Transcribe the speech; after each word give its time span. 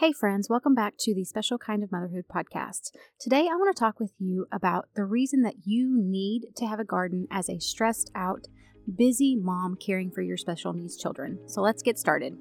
Hey, 0.00 0.12
friends, 0.12 0.48
welcome 0.48 0.74
back 0.74 0.94
to 1.00 1.14
the 1.14 1.26
Special 1.26 1.58
Kind 1.58 1.84
of 1.84 1.92
Motherhood 1.92 2.24
podcast. 2.34 2.90
Today, 3.20 3.40
I 3.40 3.56
want 3.56 3.76
to 3.76 3.78
talk 3.78 4.00
with 4.00 4.14
you 4.18 4.46
about 4.50 4.88
the 4.96 5.04
reason 5.04 5.42
that 5.42 5.66
you 5.66 5.94
need 5.94 6.56
to 6.56 6.64
have 6.64 6.80
a 6.80 6.86
garden 6.86 7.26
as 7.30 7.50
a 7.50 7.58
stressed 7.58 8.10
out, 8.14 8.46
busy 8.96 9.36
mom 9.36 9.76
caring 9.76 10.10
for 10.10 10.22
your 10.22 10.38
special 10.38 10.72
needs 10.72 10.96
children. 10.96 11.38
So, 11.46 11.60
let's 11.60 11.82
get 11.82 11.98
started. 11.98 12.38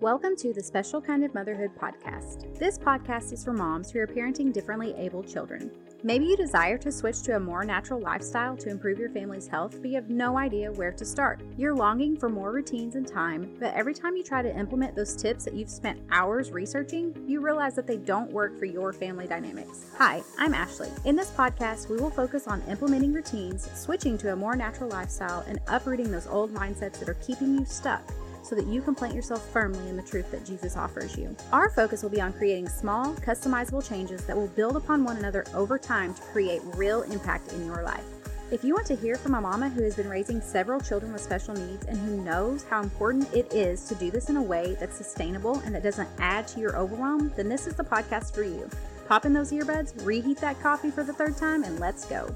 Welcome 0.00 0.34
to 0.36 0.54
the 0.54 0.62
Special 0.62 0.98
Kind 0.98 1.26
of 1.26 1.34
Motherhood 1.34 1.72
podcast. 1.78 2.58
This 2.58 2.78
podcast 2.78 3.34
is 3.34 3.44
for 3.44 3.52
moms 3.52 3.90
who 3.90 3.98
are 3.98 4.06
parenting 4.06 4.50
differently 4.50 4.94
able 4.96 5.22
children. 5.22 5.70
Maybe 6.02 6.24
you 6.24 6.38
desire 6.38 6.78
to 6.78 6.90
switch 6.90 7.20
to 7.24 7.36
a 7.36 7.40
more 7.40 7.66
natural 7.66 8.00
lifestyle 8.00 8.56
to 8.56 8.70
improve 8.70 8.98
your 8.98 9.10
family's 9.10 9.46
health, 9.46 9.76
but 9.78 9.90
you 9.90 9.96
have 9.96 10.08
no 10.08 10.38
idea 10.38 10.72
where 10.72 10.92
to 10.92 11.04
start. 11.04 11.42
You're 11.58 11.74
longing 11.74 12.16
for 12.16 12.30
more 12.30 12.50
routines 12.50 12.94
and 12.94 13.06
time, 13.06 13.54
but 13.60 13.74
every 13.74 13.92
time 13.92 14.16
you 14.16 14.24
try 14.24 14.40
to 14.40 14.58
implement 14.58 14.96
those 14.96 15.14
tips 15.14 15.44
that 15.44 15.52
you've 15.52 15.68
spent 15.68 16.00
hours 16.10 16.50
researching, 16.50 17.14
you 17.28 17.42
realize 17.42 17.74
that 17.74 17.86
they 17.86 17.98
don't 17.98 18.32
work 18.32 18.58
for 18.58 18.64
your 18.64 18.94
family 18.94 19.26
dynamics. 19.26 19.84
Hi, 19.98 20.22
I'm 20.38 20.54
Ashley. 20.54 20.88
In 21.04 21.14
this 21.14 21.30
podcast, 21.30 21.90
we 21.90 21.98
will 21.98 22.08
focus 22.08 22.46
on 22.46 22.62
implementing 22.70 23.12
routines, 23.12 23.68
switching 23.78 24.16
to 24.16 24.32
a 24.32 24.36
more 24.36 24.56
natural 24.56 24.88
lifestyle, 24.88 25.44
and 25.46 25.60
uprooting 25.68 26.10
those 26.10 26.26
old 26.26 26.54
mindsets 26.54 26.98
that 27.00 27.08
are 27.10 27.18
keeping 27.20 27.58
you 27.58 27.66
stuck 27.66 28.02
so 28.50 28.56
that 28.56 28.66
you 28.66 28.82
can 28.82 28.96
plant 28.96 29.14
yourself 29.14 29.48
firmly 29.52 29.88
in 29.88 29.96
the 29.96 30.02
truth 30.02 30.28
that 30.32 30.44
Jesus 30.44 30.76
offers 30.76 31.16
you. 31.16 31.36
Our 31.52 31.70
focus 31.70 32.02
will 32.02 32.10
be 32.10 32.20
on 32.20 32.32
creating 32.32 32.68
small, 32.68 33.14
customizable 33.14 33.88
changes 33.88 34.24
that 34.26 34.36
will 34.36 34.48
build 34.48 34.76
upon 34.76 35.04
one 35.04 35.18
another 35.18 35.46
over 35.54 35.78
time 35.78 36.12
to 36.14 36.22
create 36.22 36.60
real 36.74 37.02
impact 37.02 37.52
in 37.52 37.64
your 37.64 37.84
life. 37.84 38.04
If 38.50 38.64
you 38.64 38.74
want 38.74 38.88
to 38.88 38.96
hear 38.96 39.14
from 39.14 39.36
a 39.36 39.40
mama 39.40 39.68
who 39.68 39.84
has 39.84 39.94
been 39.94 40.08
raising 40.08 40.40
several 40.40 40.80
children 40.80 41.12
with 41.12 41.22
special 41.22 41.54
needs 41.54 41.86
and 41.86 41.96
who 41.96 42.24
knows 42.24 42.64
how 42.64 42.82
important 42.82 43.32
it 43.32 43.54
is 43.54 43.84
to 43.84 43.94
do 43.94 44.10
this 44.10 44.28
in 44.28 44.36
a 44.36 44.42
way 44.42 44.76
that's 44.80 44.96
sustainable 44.96 45.60
and 45.60 45.72
that 45.72 45.84
doesn't 45.84 46.08
add 46.18 46.48
to 46.48 46.58
your 46.58 46.76
overwhelm, 46.76 47.32
then 47.36 47.48
this 47.48 47.68
is 47.68 47.76
the 47.76 47.84
podcast 47.84 48.34
for 48.34 48.42
you. 48.42 48.68
Pop 49.06 49.24
in 49.26 49.32
those 49.32 49.52
earbuds, 49.52 50.04
reheat 50.04 50.38
that 50.38 50.60
coffee 50.60 50.90
for 50.90 51.04
the 51.04 51.12
third 51.12 51.36
time, 51.36 51.62
and 51.62 51.78
let's 51.78 52.04
go. 52.06 52.34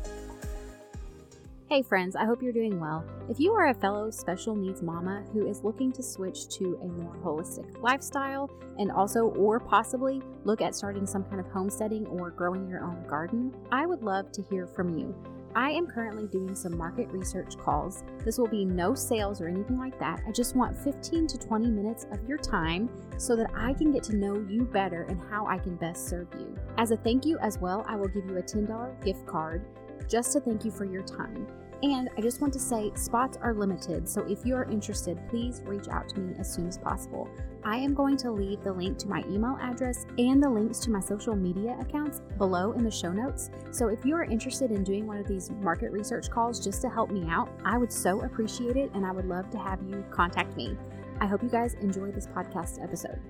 Hey, 1.75 1.83
friends, 1.83 2.15
I 2.15 2.25
hope 2.25 2.41
you're 2.41 2.53
doing 2.53 2.79
well. 2.79 3.05
If 3.29 3.41
you 3.41 3.53
are 3.53 3.71
a 3.71 3.75
fellow 3.75 4.09
special 4.09 4.55
needs 4.55 4.81
mama 4.81 5.25
who 5.33 5.49
is 5.49 5.65
looking 5.65 5.91
to 5.95 6.05
switch 6.05 6.47
to 6.51 6.79
a 6.81 6.87
more 6.87 7.17
holistic 7.17 7.83
lifestyle 7.83 8.49
and 8.79 8.93
also, 8.93 9.31
or 9.31 9.59
possibly, 9.59 10.23
look 10.45 10.63
at 10.63 10.77
starting 10.77 11.05
some 11.05 11.25
kind 11.25 11.41
of 11.41 11.49
homesteading 11.49 12.07
or 12.07 12.31
growing 12.31 12.69
your 12.69 12.85
own 12.85 13.05
garden, 13.09 13.53
I 13.73 13.87
would 13.87 14.05
love 14.05 14.31
to 14.35 14.43
hear 14.43 14.69
from 14.69 14.97
you. 14.97 15.17
I 15.57 15.71
am 15.71 15.89
currently 15.89 16.29
doing 16.29 16.55
some 16.55 16.79
market 16.79 17.09
research 17.11 17.59
calls. 17.59 18.05
This 18.25 18.39
will 18.39 18.47
be 18.47 18.65
no 18.65 18.95
sales 18.95 19.41
or 19.41 19.49
anything 19.49 19.77
like 19.77 19.99
that. 19.99 20.23
I 20.29 20.31
just 20.31 20.55
want 20.55 20.79
15 20.79 21.27
to 21.27 21.39
20 21.39 21.71
minutes 21.73 22.07
of 22.13 22.25
your 22.29 22.39
time 22.39 22.89
so 23.19 23.35
that 23.35 23.51
I 23.53 23.73
can 23.73 23.91
get 23.91 24.05
to 24.05 24.17
know 24.17 24.47
you 24.49 24.63
better 24.63 25.07
and 25.09 25.21
how 25.29 25.49
I 25.49 25.59
can 25.59 25.75
best 25.75 26.09
serve 26.09 26.29
you. 26.39 26.57
As 26.79 26.93
a 26.93 26.97
thank 26.97 27.27
you 27.27 27.37
as 27.39 27.59
well, 27.59 27.85
I 27.89 27.97
will 27.97 28.07
give 28.07 28.27
you 28.27 28.37
a 28.37 28.43
$10 28.43 29.05
gift 29.05 29.27
card 29.27 29.65
just 30.09 30.33
to 30.33 30.41
thank 30.41 30.65
you 30.65 30.71
for 30.71 30.85
your 30.85 31.03
time. 31.03 31.47
And 31.85 32.09
I 32.17 32.23
just 32.23 32.41
want 32.41 32.55
to 32.55 32.59
say 32.59 32.91
spots 32.95 33.37
are 33.43 33.53
limited, 33.53 34.09
so 34.09 34.23
if 34.23 34.47
you 34.47 34.57
are 34.57 34.65
interested, 34.71 35.19
please 35.29 35.61
reach 35.67 35.87
out 35.89 36.09
to 36.09 36.19
me 36.19 36.35
as 36.39 36.51
soon 36.51 36.67
as 36.67 36.79
possible. 36.79 37.29
I 37.63 37.77
am 37.77 37.93
going 37.93 38.17
to 38.19 38.31
leave 38.31 38.65
the 38.65 38.73
link 38.73 38.97
to 39.01 39.07
my 39.07 39.23
email 39.29 39.59
address 39.61 40.07
and 40.17 40.43
the 40.43 40.49
links 40.49 40.79
to 40.79 40.91
my 40.91 41.01
social 41.01 41.37
media 41.37 41.77
accounts 41.79 42.23
below 42.39 42.73
in 42.73 42.85
the 42.85 42.91
show 42.91 43.13
notes. 43.13 43.51
So 43.71 43.89
if 43.89 44.03
you 44.03 44.15
are 44.15 44.25
interested 44.25 44.71
in 44.71 44.83
doing 44.83 45.07
one 45.07 45.19
of 45.19 45.29
these 45.29 45.51
market 45.61 45.93
research 45.93 46.31
calls 46.31 46.59
just 46.59 46.81
to 46.81 46.89
help 46.89 47.11
me 47.11 47.27
out, 47.29 47.51
I 47.67 47.77
would 47.77 47.93
so 47.93 48.23
appreciate 48.23 48.79
it 48.79 48.91
and 48.95 49.05
I 49.05 49.13
would 49.13 49.27
love 49.27 49.51
to 49.51 49.59
have 49.59 49.83
you 49.83 50.07
contact 50.11 50.57
me. 50.57 50.79
I 51.21 51.27
hope 51.27 51.43
you 51.43 51.51
guys 51.51 51.75
enjoy 51.83 52.13
this 52.13 52.27
podcast 52.27 52.83
episode. 52.83 53.21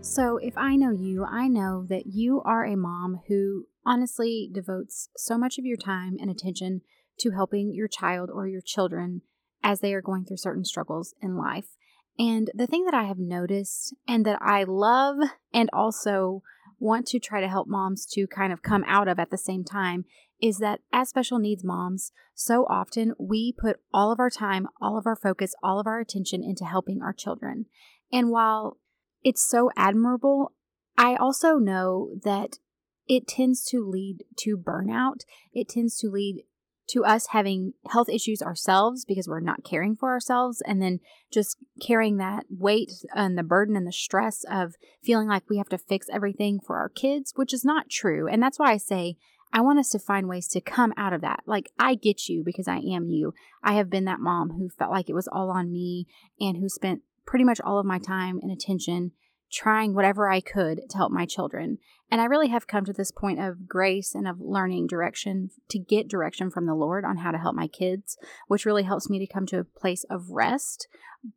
So, 0.00 0.36
if 0.36 0.56
I 0.56 0.76
know 0.76 0.92
you, 0.92 1.24
I 1.24 1.48
know 1.48 1.86
that 1.88 2.06
you 2.06 2.40
are 2.42 2.64
a 2.64 2.76
mom 2.76 3.20
who 3.26 3.66
honestly 3.84 4.48
devotes 4.52 5.08
so 5.16 5.36
much 5.36 5.58
of 5.58 5.64
your 5.64 5.76
time 5.76 6.18
and 6.20 6.30
attention 6.30 6.82
to 7.22 7.30
helping 7.30 7.72
your 7.72 7.88
child 7.88 8.30
or 8.32 8.46
your 8.46 8.60
children 8.60 9.22
as 9.62 9.80
they 9.80 9.94
are 9.94 10.02
going 10.02 10.24
through 10.24 10.36
certain 10.36 10.64
struggles 10.64 11.14
in 11.20 11.36
life. 11.36 11.76
And 12.18 12.50
the 12.54 12.66
thing 12.66 12.84
that 12.84 12.94
I 12.94 13.04
have 13.04 13.18
noticed 13.18 13.94
and 14.06 14.26
that 14.26 14.38
I 14.42 14.64
love 14.64 15.18
and 15.52 15.70
also 15.72 16.42
want 16.78 17.06
to 17.06 17.18
try 17.18 17.40
to 17.40 17.48
help 17.48 17.68
moms 17.68 18.04
to 18.06 18.26
kind 18.26 18.52
of 18.52 18.62
come 18.62 18.84
out 18.86 19.08
of 19.08 19.18
at 19.18 19.30
the 19.30 19.38
same 19.38 19.64
time 19.64 20.04
is 20.40 20.58
that 20.58 20.80
as 20.92 21.08
special 21.08 21.38
needs 21.38 21.62
moms, 21.62 22.10
so 22.34 22.66
often 22.68 23.14
we 23.18 23.54
put 23.56 23.78
all 23.94 24.10
of 24.10 24.18
our 24.18 24.30
time, 24.30 24.66
all 24.80 24.98
of 24.98 25.06
our 25.06 25.14
focus, 25.16 25.54
all 25.62 25.78
of 25.78 25.86
our 25.86 26.00
attention 26.00 26.42
into 26.42 26.64
helping 26.64 27.00
our 27.00 27.12
children. 27.12 27.66
And 28.12 28.30
while 28.30 28.78
it's 29.22 29.48
so 29.48 29.70
admirable, 29.76 30.52
I 30.98 31.14
also 31.14 31.58
know 31.58 32.10
that 32.24 32.58
it 33.06 33.28
tends 33.28 33.64
to 33.66 33.88
lead 33.88 34.24
to 34.38 34.56
burnout. 34.56 35.20
It 35.52 35.68
tends 35.68 35.96
to 35.98 36.08
lead 36.08 36.42
to 36.92 37.04
us 37.04 37.28
having 37.28 37.72
health 37.90 38.08
issues 38.08 38.42
ourselves 38.42 39.04
because 39.04 39.26
we're 39.26 39.40
not 39.40 39.64
caring 39.64 39.96
for 39.96 40.10
ourselves 40.10 40.62
and 40.66 40.80
then 40.80 41.00
just 41.32 41.56
carrying 41.80 42.18
that 42.18 42.44
weight 42.50 42.92
and 43.14 43.36
the 43.38 43.42
burden 43.42 43.76
and 43.76 43.86
the 43.86 43.92
stress 43.92 44.44
of 44.50 44.74
feeling 45.02 45.26
like 45.26 45.48
we 45.48 45.56
have 45.56 45.68
to 45.70 45.78
fix 45.78 46.06
everything 46.12 46.60
for 46.60 46.76
our 46.76 46.90
kids, 46.90 47.32
which 47.34 47.54
is 47.54 47.64
not 47.64 47.88
true. 47.88 48.28
And 48.28 48.42
that's 48.42 48.58
why 48.58 48.72
I 48.72 48.76
say 48.76 49.16
I 49.54 49.60
want 49.60 49.78
us 49.78 49.90
to 49.90 49.98
find 49.98 50.28
ways 50.28 50.48
to 50.48 50.60
come 50.60 50.92
out 50.96 51.12
of 51.12 51.20
that. 51.20 51.40
Like, 51.46 51.70
I 51.78 51.94
get 51.94 52.28
you 52.28 52.42
because 52.44 52.68
I 52.68 52.76
am 52.78 53.08
you. 53.08 53.34
I 53.62 53.74
have 53.74 53.90
been 53.90 54.06
that 54.06 54.20
mom 54.20 54.50
who 54.50 54.70
felt 54.70 54.90
like 54.90 55.10
it 55.10 55.14
was 55.14 55.28
all 55.28 55.50
on 55.50 55.70
me 55.70 56.06
and 56.40 56.56
who 56.56 56.68
spent 56.68 57.02
pretty 57.26 57.44
much 57.44 57.60
all 57.60 57.78
of 57.78 57.86
my 57.86 57.98
time 57.98 58.38
and 58.42 58.50
attention 58.50 59.12
trying 59.52 59.94
whatever 59.94 60.30
I 60.30 60.40
could 60.40 60.80
to 60.88 60.96
help 60.96 61.12
my 61.12 61.26
children. 61.26 61.78
And 62.10 62.20
I 62.20 62.24
really 62.24 62.48
have 62.48 62.66
come 62.66 62.84
to 62.86 62.92
this 62.92 63.10
point 63.10 63.40
of 63.40 63.68
grace 63.68 64.14
and 64.14 64.26
of 64.26 64.40
learning 64.40 64.86
direction 64.86 65.50
to 65.70 65.78
get 65.78 66.08
direction 66.08 66.50
from 66.50 66.66
the 66.66 66.74
Lord 66.74 67.04
on 67.04 67.18
how 67.18 67.30
to 67.30 67.38
help 67.38 67.54
my 67.54 67.68
kids, 67.68 68.16
which 68.48 68.66
really 68.66 68.82
helps 68.82 69.08
me 69.08 69.18
to 69.18 69.32
come 69.32 69.46
to 69.46 69.58
a 69.58 69.64
place 69.64 70.04
of 70.10 70.30
rest. 70.30 70.88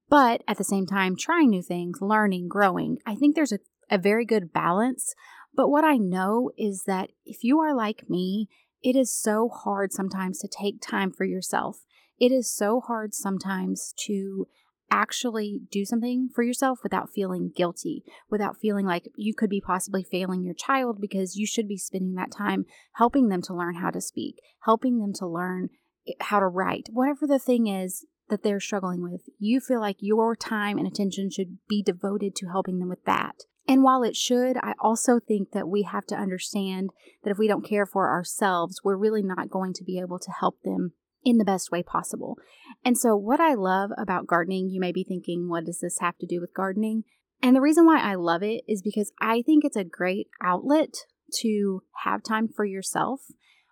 But 0.10 0.44
at 0.48 0.58
the 0.58 0.64
same 0.64 0.86
time, 0.86 1.16
trying 1.16 1.50
new 1.50 1.62
things, 1.62 2.00
learning, 2.02 2.48
growing. 2.48 2.98
I 3.06 3.16
think 3.16 3.36
there's 3.36 3.52
a, 3.52 3.60
a 3.90 3.98
very 3.98 4.26
good 4.26 4.52
balance. 4.54 5.14
But 5.54 5.70
what 5.70 5.84
I 5.84 5.98
know 5.98 6.52
is 6.58 6.84
that 6.88 7.10
if 7.26 7.44
you 7.44 7.60
are 7.60 7.76
like 7.76 8.10
me, 8.10 8.48
it 8.84 8.96
is 8.96 9.14
so 9.14 9.50
hard 9.50 9.92
sometimes 9.92 10.40
to 10.40 10.48
take 10.48 10.82
time 10.82 11.12
for 11.12 11.26
yourself. 11.26 11.86
It 12.20 12.32
is 12.32 12.54
so 12.54 12.80
hard 12.80 13.14
sometimes 13.14 13.94
to 14.06 14.48
actually 14.92 15.62
do 15.72 15.86
something 15.86 16.30
for 16.34 16.44
yourself 16.44 16.80
without 16.84 17.10
feeling 17.10 17.52
guilty, 17.56 18.04
without 18.30 18.58
feeling 18.58 18.86
like 18.86 19.10
you 19.16 19.34
could 19.34 19.50
be 19.50 19.62
possibly 19.62 20.04
failing 20.04 20.44
your 20.44 20.54
child 20.54 21.00
because 21.02 21.36
you 21.36 21.46
should 21.46 21.68
be 21.68 21.78
spending 21.78 22.14
that 22.16 22.32
time 22.32 22.66
helping 22.94 23.30
them 23.30 23.42
to 23.42 23.54
learn 23.54 23.76
how 23.76 23.90
to 23.90 24.02
speak, 24.02 24.36
helping 24.64 25.00
them 25.00 25.14
to 25.14 25.28
learn 25.28 25.70
eh, 26.08 26.14
how 26.22 26.40
to 26.40 26.48
write, 26.48 26.90
whatever 26.92 27.28
the 27.28 27.40
thing 27.40 27.68
is 27.68 28.06
that 28.30 28.44
they're 28.44 28.60
struggling 28.60 29.04
with. 29.04 29.22
You 29.38 29.60
feel 29.60 29.80
like 29.80 29.98
your 30.00 30.36
time 30.36 30.78
and 30.78 30.88
attention 30.88 31.30
should 31.30 31.58
be 31.68 31.84
devoted 31.84 32.36
to 32.38 32.48
helping 32.48 32.80
them 32.80 32.90
with 32.90 33.04
that. 33.06 33.36
And 33.68 33.84
while 33.84 34.04
it 34.04 34.16
should, 34.16 34.58
I 34.58 34.74
also 34.80 35.20
think 35.20 35.52
that 35.52 35.68
we 35.68 35.84
have 35.84 36.06
to 36.08 36.16
understand 36.16 36.92
that 37.24 37.32
if 37.32 37.38
we 37.38 37.48
don't 37.48 37.68
care 37.68 37.86
for 37.86 38.12
ourselves, 38.12 38.82
we're 38.84 38.96
really 38.96 39.24
not 39.24 39.50
going 39.50 39.74
to 39.74 39.84
be 39.84 40.00
able 40.00 40.20
to 40.20 40.32
help 40.40 40.62
them 40.64 40.94
in 41.26 41.38
the 41.38 41.44
best 41.44 41.72
way 41.72 41.84
possible. 41.84 42.38
And 42.86 42.98
so, 42.98 43.16
what 43.16 43.40
I 43.40 43.56
love 43.56 43.90
about 43.98 44.28
gardening, 44.28 44.70
you 44.70 44.80
may 44.80 44.92
be 44.92 45.04
thinking, 45.04 45.50
what 45.50 45.66
does 45.66 45.80
this 45.80 46.00
have 46.00 46.18
to 46.20 46.28
do 46.28 46.40
with 46.40 46.54
gardening? 46.54 47.04
And 47.42 47.56
the 47.56 47.62
reason 47.62 47.86
why 47.86 48.00
I 48.00 48.16
love 48.16 48.44
it 48.44 48.64
is 48.68 48.82
because 48.82 49.12
I 49.20 49.42
think 49.42 49.66
it's 49.66 49.76
a 49.76 49.84
great 49.84 50.28
outlet 50.42 50.94
to 51.42 51.82
have 52.04 52.24
time 52.24 52.48
for 52.48 52.64
yourself 52.64 53.22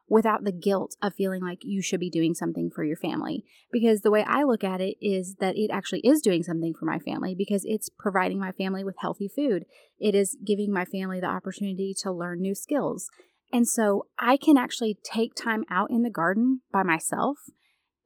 without 0.09 0.43
the 0.43 0.51
guilt 0.51 0.95
of 1.01 1.13
feeling 1.15 1.41
like 1.41 1.59
you 1.61 1.81
should 1.81 1.99
be 1.99 2.09
doing 2.09 2.33
something 2.33 2.69
for 2.69 2.83
your 2.83 2.97
family. 2.97 3.43
Because 3.71 4.01
the 4.01 4.11
way 4.11 4.23
I 4.27 4.43
look 4.43 4.63
at 4.63 4.81
it 4.81 4.97
is 5.01 5.35
that 5.39 5.57
it 5.57 5.71
actually 5.71 6.01
is 6.01 6.21
doing 6.21 6.43
something 6.43 6.73
for 6.77 6.85
my 6.85 6.99
family 6.99 7.33
because 7.35 7.63
it's 7.65 7.89
providing 7.97 8.39
my 8.39 8.51
family 8.51 8.83
with 8.83 8.95
healthy 8.99 9.27
food. 9.33 9.65
It 9.99 10.13
is 10.13 10.37
giving 10.45 10.71
my 10.71 10.85
family 10.85 11.19
the 11.19 11.27
opportunity 11.27 11.95
to 12.01 12.11
learn 12.11 12.41
new 12.41 12.53
skills. 12.53 13.09
And 13.53 13.67
so 13.67 14.07
I 14.17 14.35
can 14.35 14.57
actually 14.57 14.97
take 15.03 15.35
time 15.35 15.63
out 15.69 15.91
in 15.91 16.01
the 16.01 16.09
garden 16.09 16.61
by 16.71 16.81
myself 16.81 17.37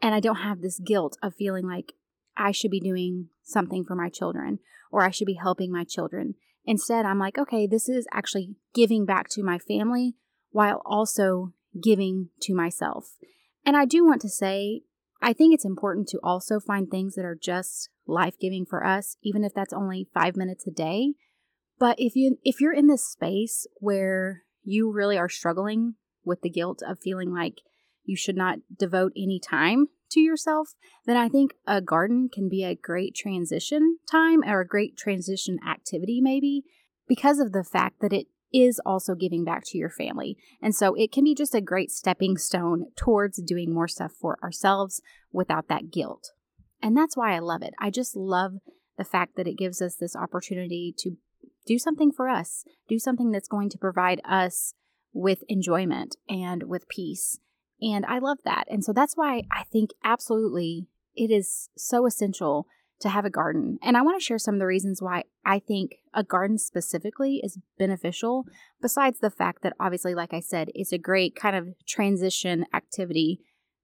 and 0.02 0.14
I 0.14 0.20
don't 0.20 0.36
have 0.36 0.62
this 0.62 0.78
guilt 0.78 1.18
of 1.24 1.36
feeling 1.36 1.66
like 1.66 1.94
I 2.36 2.52
should 2.52 2.70
be 2.70 2.82
doing 2.82 3.30
something 3.44 3.86
for 3.86 3.96
my 3.96 4.10
children 4.10 4.60
or 4.92 5.04
I 5.04 5.10
should 5.10 5.26
be 5.26 5.40
helping 5.42 5.72
my 5.72 5.86
children. 5.86 6.36
Instead, 6.66 7.06
I'm 7.06 7.18
like, 7.18 7.38
okay, 7.38 7.66
this 7.66 7.88
is 7.88 8.06
actually 8.12 8.56
giving 8.74 9.06
back 9.06 9.30
to 9.32 9.42
my 9.42 9.58
family 9.58 10.16
while 10.52 10.82
also 10.86 11.54
giving 11.82 12.28
to 12.42 12.54
myself. 12.54 13.16
And 13.66 13.78
I 13.78 13.86
do 13.86 14.06
want 14.06 14.22
to 14.22 14.30
say, 14.30 14.82
I 15.22 15.32
think 15.32 15.54
it's 15.54 15.66
important 15.66 16.10
to 16.10 16.20
also 16.22 16.60
find 16.60 16.92
things 16.92 17.16
that 17.16 17.26
are 17.26 17.40
just 17.42 17.90
life-giving 18.06 18.66
for 18.66 18.86
us, 18.86 19.16
even 19.24 19.46
if 19.46 19.54
that's 19.54 19.74
only 19.74 20.10
5 20.14 20.36
minutes 20.36 20.68
a 20.68 20.72
day. 20.72 21.14
But 21.80 21.96
if 22.00 22.16
you 22.16 22.38
if 22.44 22.60
you're 22.60 22.74
in 22.74 22.88
this 22.88 23.06
space 23.06 23.66
where 23.80 24.44
you 24.68 24.92
really 24.92 25.18
are 25.18 25.30
struggling 25.30 25.96
with 26.25 26.42
the 26.42 26.50
guilt 26.50 26.81
of 26.86 27.00
feeling 27.00 27.34
like 27.34 27.62
you 28.04 28.16
should 28.16 28.36
not 28.36 28.60
devote 28.78 29.14
any 29.16 29.40
time 29.40 29.88
to 30.10 30.19
yourself, 30.19 30.74
then 31.06 31.18
I 31.18 31.30
think 31.30 31.54
a 31.66 31.81
garden 31.81 32.30
can 32.31 32.50
be 32.50 32.64
a 32.64 32.75
great 32.75 33.16
transition 33.16 34.00
time 34.10 34.44
or 34.44 34.62
a 34.62 34.68
great 34.68 34.98
transition 34.98 35.58
activity, 35.68 36.19
maybe 36.22 36.64
because 37.08 37.40
of 37.40 37.54
the 37.54 37.64
fact 37.64 38.02
that 38.02 38.14
it 38.14 38.28
is 38.54 38.80
also 38.86 39.16
giving 39.16 39.44
back 39.44 39.64
to 39.66 39.78
your 39.78 39.90
family. 39.90 40.38
And 40.62 40.75
so 40.75 40.94
it 40.96 41.12
can 41.12 41.24
be 41.24 41.36
just 41.36 41.56
a 41.56 41.62
great 41.62 41.92
stepping 41.92 42.38
stone 42.38 42.88
towards 42.96 43.42
doing 43.42 43.74
more 43.74 43.88
stuff 43.88 44.14
for 44.14 44.38
ourselves 44.42 45.02
without 45.31 45.68
that 45.68 45.92
guilt. 45.92 46.31
And 46.81 46.96
that's 46.96 47.18
why 47.18 47.36
I 47.36 47.40
love 47.40 47.62
it. 47.62 47.74
I 47.80 47.90
just 47.90 48.16
love 48.16 48.54
the 48.98 49.04
fact 49.04 49.36
that 49.36 49.48
it 49.48 49.58
gives 49.58 49.81
us 49.81 49.96
this 49.96 50.16
opportunity 50.16 50.94
to 51.00 51.18
do 51.68 51.78
something 51.78 52.12
for 52.12 52.30
us, 52.30 52.64
do 52.88 52.98
something 52.98 53.31
that's 53.31 53.48
going 53.48 53.69
to 53.69 53.78
provide 53.78 54.22
us 54.28 54.74
with 55.14 55.44
enjoyment 55.48 56.16
and 56.28 56.64
with 56.64 56.88
peace. 56.88 57.40
And 57.81 58.06
I 58.06 58.19
love 58.19 58.40
that. 58.46 58.66
And 58.69 58.84
so 58.84 58.94
that's 58.94 59.16
why 59.16 59.44
I 59.52 59.64
think 59.72 59.92
absolutely 60.04 60.88
it 61.16 61.30
is 61.30 61.69
so 61.78 62.06
essential 62.06 62.68
to 63.00 63.10
have 63.10 63.25
a 63.25 63.30
garden. 63.30 63.78
And 63.84 63.96
I 63.96 64.02
want 64.02 64.19
to 64.19 64.24
share 64.24 64.40
some 64.40 64.56
of 64.56 64.60
the 64.60 64.66
reasons 64.66 65.02
why 65.02 65.25
I 65.46 65.60
think 65.60 65.98
a 66.14 66.24
garden 66.24 66.58
specifically 66.58 67.42
is 67.44 67.60
beneficial, 67.78 68.46
besides 68.81 69.19
the 69.19 69.30
fact 69.30 69.62
that, 69.62 69.74
obviously, 69.80 70.16
like 70.16 70.34
I 70.34 70.40
said, 70.40 70.69
it's 70.74 70.92
a 70.92 70.98
great 70.98 71.36
kind 71.36 71.56
of 71.56 71.75
transition 71.88 72.66
activity 72.74 73.42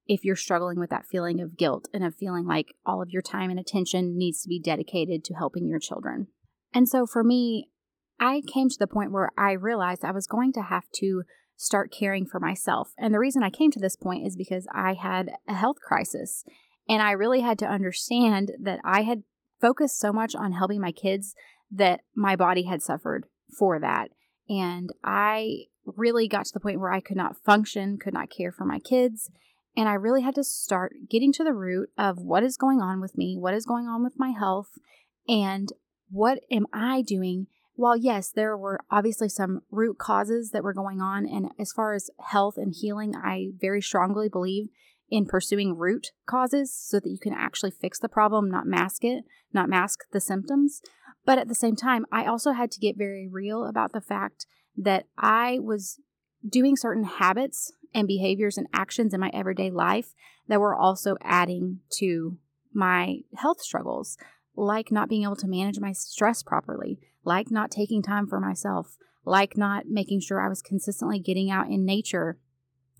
if 0.08 0.26
you're 0.26 0.36
struggling 0.36 0.80
with 0.80 0.90
that 0.90 1.06
feeling 1.06 1.40
of 1.40 1.58
guilt 1.58 1.88
and 1.94 2.04
of 2.04 2.16
feeling 2.16 2.46
like 2.46 2.74
all 2.86 3.02
of 3.02 3.12
your 3.12 3.22
time 3.22 3.52
and 3.52 3.60
attention 3.60 4.18
needs 4.18 4.42
to 4.42 4.50
be 4.50 4.60
dedicated 4.60 5.24
to 5.26 5.36
helping 5.36 5.68
your 5.68 5.80
children. 5.80 6.28
And 6.74 6.90
so 6.90 7.06
for 7.06 7.24
me, 7.24 7.70
I 8.20 8.42
came 8.42 8.70
to 8.70 8.80
the 8.80 8.88
point 8.88 9.12
where 9.12 9.32
I 9.38 9.52
realized 9.52 10.04
I 10.04 10.12
was 10.12 10.28
going 10.28 10.54
to 10.54 10.62
have 10.62 10.86
to 10.96 11.24
start 11.56 11.94
caring 11.98 12.26
for 12.26 12.40
myself. 12.40 12.92
And 12.98 13.14
the 13.14 13.20
reason 13.20 13.44
I 13.44 13.50
came 13.50 13.72
to 13.72 13.80
this 13.80 13.96
point 13.96 14.26
is 14.26 14.36
because 14.36 14.68
I 14.74 14.94
had 14.94 15.32
a 15.48 15.54
health 15.54 15.78
crisis 15.86 16.44
and 16.90 17.02
I 17.02 17.12
really 17.12 17.42
had 17.42 17.60
to 17.60 17.68
understand 17.68 18.52
that 18.62 18.80
I 18.84 19.04
had 19.04 19.24
focused 19.62 20.00
so 20.00 20.12
much 20.12 20.36
on 20.36 20.54
helping 20.54 20.82
my 20.82 20.92
kids 20.92 21.36
that 21.72 22.02
my 22.16 22.36
body 22.36 22.64
had 22.64 22.82
suffered 22.82 23.26
for 23.58 23.80
that. 23.80 24.10
And 24.50 24.90
I 25.04 25.66
really 25.86 26.28
got 26.28 26.46
to 26.46 26.54
the 26.54 26.60
point 26.60 26.80
where 26.80 26.92
I 26.92 27.00
could 27.00 27.18
not 27.18 27.38
function, 27.46 27.98
could 27.98 28.14
not 28.14 28.30
care 28.30 28.52
for 28.52 28.66
my 28.66 28.80
kids. 28.80 29.32
And 29.76 29.90
I 29.90 29.94
really 29.94 30.22
had 30.22 30.36
to 30.36 30.44
start 30.44 30.94
getting 31.10 31.34
to 31.34 31.44
the 31.44 31.54
root 31.54 31.90
of 31.98 32.20
what 32.20 32.44
is 32.44 32.58
going 32.58 32.80
on 32.80 33.02
with 33.02 33.18
me, 33.18 33.38
what 33.40 33.54
is 33.54 33.66
going 33.66 33.88
on 33.88 34.04
with 34.04 34.14
my 34.18 34.32
health, 34.38 34.70
and 35.28 35.70
what 36.10 36.40
am 36.52 36.68
I 36.72 37.02
doing? 37.02 37.48
While, 37.76 37.98
yes, 37.98 38.30
there 38.30 38.56
were 38.56 38.80
obviously 38.92 39.30
some 39.30 39.62
root 39.72 39.98
causes 39.98 40.52
that 40.52 40.64
were 40.64 40.74
going 40.74 41.02
on. 41.02 41.26
And 41.26 41.50
as 41.60 41.72
far 41.72 41.94
as 41.94 42.10
health 42.20 42.56
and 42.58 42.74
healing, 42.74 43.16
I 43.16 43.50
very 43.60 43.82
strongly 43.82 44.30
believe 44.30 44.68
in 45.10 45.26
pursuing 45.26 45.76
root 45.78 46.12
causes 46.26 46.74
so 46.74 47.00
that 47.00 47.10
you 47.10 47.18
can 47.20 47.34
actually 47.34 47.72
fix 47.72 48.00
the 48.00 48.10
problem, 48.10 48.50
not 48.50 48.68
mask 48.68 49.04
it, 49.04 49.24
not 49.54 49.70
mask 49.70 50.02
the 50.12 50.20
symptoms. 50.20 50.82
But 51.26 51.40
at 51.40 51.48
the 51.48 51.56
same 51.56 51.76
time, 51.76 52.06
I 52.12 52.26
also 52.26 52.52
had 52.52 52.72
to 52.72 52.80
get 52.80 52.98
very 52.98 53.28
real 53.28 53.66
about 53.66 53.94
the 53.94 54.02
fact 54.02 54.46
that 54.78 55.06
I 55.18 55.60
was 55.60 56.00
doing 56.48 56.76
certain 56.76 57.06
habits 57.06 57.72
and 57.94 58.08
behaviors 58.08 58.58
and 58.58 58.68
actions 58.74 59.14
in 59.14 59.20
my 59.20 59.32
everyday 59.34 59.70
life 59.72 60.14
that 60.48 60.60
were 60.60 60.76
also 60.76 61.16
adding 61.22 61.80
to 62.00 62.38
my 62.74 63.20
health 63.36 63.62
struggles, 63.62 64.18
like 64.56 64.92
not 64.92 65.10
being 65.10 65.24
able 65.24 65.36
to 65.38 65.48
manage 65.48 65.80
my 65.80 65.92
stress 65.92 66.44
properly, 66.44 67.00
like 67.24 67.52
not 67.52 67.72
taking 67.72 68.02
time 68.02 68.28
for 68.28 68.40
myself, 68.40 68.98
like 69.26 69.58
not 69.58 69.86
making 69.88 70.22
sure 70.22 70.42
I 70.42 70.50
was 70.50 70.62
consistently 70.62 71.20
getting 71.20 71.50
out 71.50 71.68
in 71.68 71.86
nature, 71.86 72.38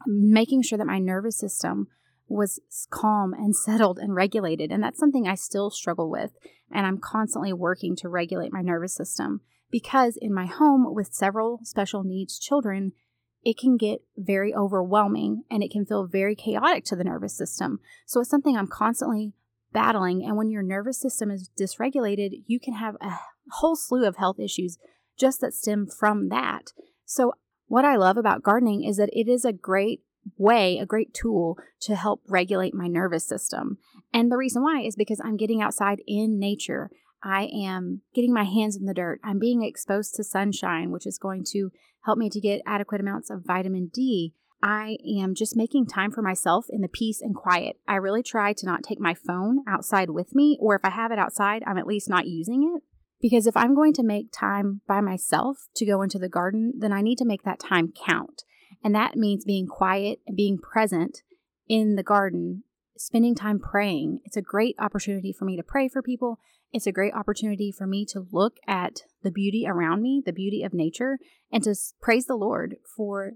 making 0.06 0.64
sure 0.64 0.78
that 0.78 0.88
my 0.88 1.00
nervous 1.00 1.38
system 1.38 1.88
was 2.28 2.60
calm 2.90 3.34
and 3.34 3.56
settled 3.56 4.00
and 4.00 4.16
regulated. 4.16 4.72
And 4.72 4.84
that's 4.84 5.00
something 5.00 5.28
I 5.28 5.36
still 5.36 5.70
struggle 5.70 6.10
with. 6.10 6.32
And 6.72 6.88
I'm 6.88 6.98
constantly 6.98 7.54
working 7.54 7.96
to 7.98 8.10
regulate 8.10 8.54
my 8.54 8.62
nervous 8.62 8.96
system 8.96 9.42
because 9.72 10.18
in 10.22 10.34
my 10.34 10.46
home 10.46 10.94
with 10.94 11.14
several 11.14 11.60
special 11.64 12.04
needs 12.04 12.40
children, 12.40 12.94
it 13.44 13.58
can 13.58 13.76
get 13.76 14.02
very 14.16 14.54
overwhelming 14.54 15.44
and 15.52 15.64
it 15.64 15.72
can 15.72 15.86
feel 15.86 16.08
very 16.08 16.36
chaotic 16.36 16.86
to 16.86 16.96
the 16.96 17.04
nervous 17.04 17.36
system. 17.36 17.80
So 18.06 18.22
it's 18.22 18.30
something 18.30 18.56
I'm 18.56 18.68
constantly 18.68 19.34
battling. 19.74 20.24
And 20.24 20.38
when 20.38 20.50
your 20.50 20.64
nervous 20.64 21.00
system 21.00 21.30
is 21.30 21.50
dysregulated, 21.60 22.44
you 22.48 22.60
can 22.60 22.76
have 22.76 22.96
a 23.02 23.18
whole 23.52 23.76
slew 23.76 24.06
of 24.06 24.18
health 24.18 24.40
issues 24.40 24.78
just 25.18 25.42
that 25.42 25.54
stem 25.54 25.88
from 25.88 26.30
that. 26.30 26.72
So, 27.06 27.34
what 27.68 27.86
I 27.86 27.96
love 27.96 28.18
about 28.18 28.44
gardening 28.44 28.84
is 28.84 28.98
that 28.98 29.10
it 29.14 29.28
is 29.28 29.46
a 29.46 29.54
great 29.54 30.02
way, 30.38 30.78
a 30.78 30.86
great 30.86 31.14
tool 31.14 31.58
to 31.82 31.96
help 31.96 32.22
regulate 32.28 32.74
my 32.74 32.88
nervous 32.88 33.26
system. 33.26 33.78
And 34.14 34.32
the 34.32 34.38
reason 34.38 34.64
why 34.64 34.82
is 34.82 34.96
because 34.96 35.22
I'm 35.24 35.38
getting 35.38 35.62
outside 35.62 36.00
in 36.08 36.40
nature. 36.40 36.90
I 37.24 37.50
am 37.54 38.02
getting 38.14 38.34
my 38.34 38.44
hands 38.44 38.76
in 38.76 38.86
the 38.86 38.94
dirt. 38.94 39.20
I'm 39.24 39.40
being 39.40 39.64
exposed 39.64 40.16
to 40.16 40.24
sunshine, 40.24 40.92
which 40.92 41.08
is 41.08 41.18
going 41.18 41.46
to 41.52 41.72
help 42.06 42.18
me 42.18 42.30
to 42.30 42.42
get 42.42 42.62
adequate 42.66 43.02
amounts 43.02 43.30
of 43.30 43.46
vitamin 43.46 43.90
D. 43.94 44.34
I 44.62 44.98
am 45.20 45.36
just 45.36 45.58
making 45.58 45.88
time 45.88 46.12
for 46.12 46.22
myself 46.22 46.68
in 46.70 46.82
the 46.82 46.88
peace 46.88 47.22
and 47.22 47.36
quiet. 47.36 47.78
I 47.88 47.96
really 47.96 48.24
try 48.24 48.54
to 48.54 48.66
not 48.66 48.84
take 48.84 49.00
my 49.00 49.14
phone 49.14 49.60
outside 49.68 50.10
with 50.10 50.36
me, 50.36 50.58
or 50.60 50.76
if 50.76 50.86
I 50.86 50.90
have 50.90 51.12
it 51.12 51.20
outside, 51.20 51.64
I'm 51.66 51.78
at 51.78 51.88
least 51.88 52.10
not 52.10 52.28
using 52.28 52.74
it. 52.76 52.84
Because 53.24 53.48
if 53.48 53.56
I'm 53.56 53.74
going 53.74 53.94
to 53.94 54.04
make 54.04 54.34
time 54.34 54.82
by 54.86 55.00
myself 55.00 55.70
to 55.78 55.86
go 55.86 56.02
into 56.02 56.20
the 56.20 56.28
garden, 56.28 56.74
then 56.78 56.92
I 56.92 57.02
need 57.02 57.18
to 57.20 57.26
make 57.26 57.44
that 57.44 57.58
time 57.58 57.94
count. 58.06 58.44
And 58.84 58.94
that 58.96 59.16
means 59.16 59.46
being 59.46 59.66
quiet 59.66 60.20
and 60.28 60.36
being 60.36 60.58
present 60.58 61.22
in 61.70 61.96
the 61.96 62.04
garden, 62.04 62.64
spending 62.98 63.34
time 63.34 63.60
praying. 63.60 64.20
It's 64.26 64.36
a 64.36 64.42
great 64.42 64.76
opportunity 64.78 65.32
for 65.32 65.46
me 65.46 65.56
to 65.56 65.64
pray 65.64 65.88
for 65.88 66.02
people. 66.02 66.38
It's 66.74 66.86
a 66.86 66.92
great 66.92 67.14
opportunity 67.14 67.72
for 67.72 67.88
me 67.88 68.06
to 68.08 68.28
look 68.30 68.58
at 68.68 69.04
the 69.24 69.32
beauty 69.32 69.66
around 69.66 70.02
me, 70.02 70.22
the 70.26 70.34
beauty 70.34 70.62
of 70.62 70.74
nature, 70.74 71.18
and 71.50 71.64
to 71.64 71.76
praise 72.02 72.26
the 72.26 72.36
Lord 72.36 72.76
for 72.94 73.36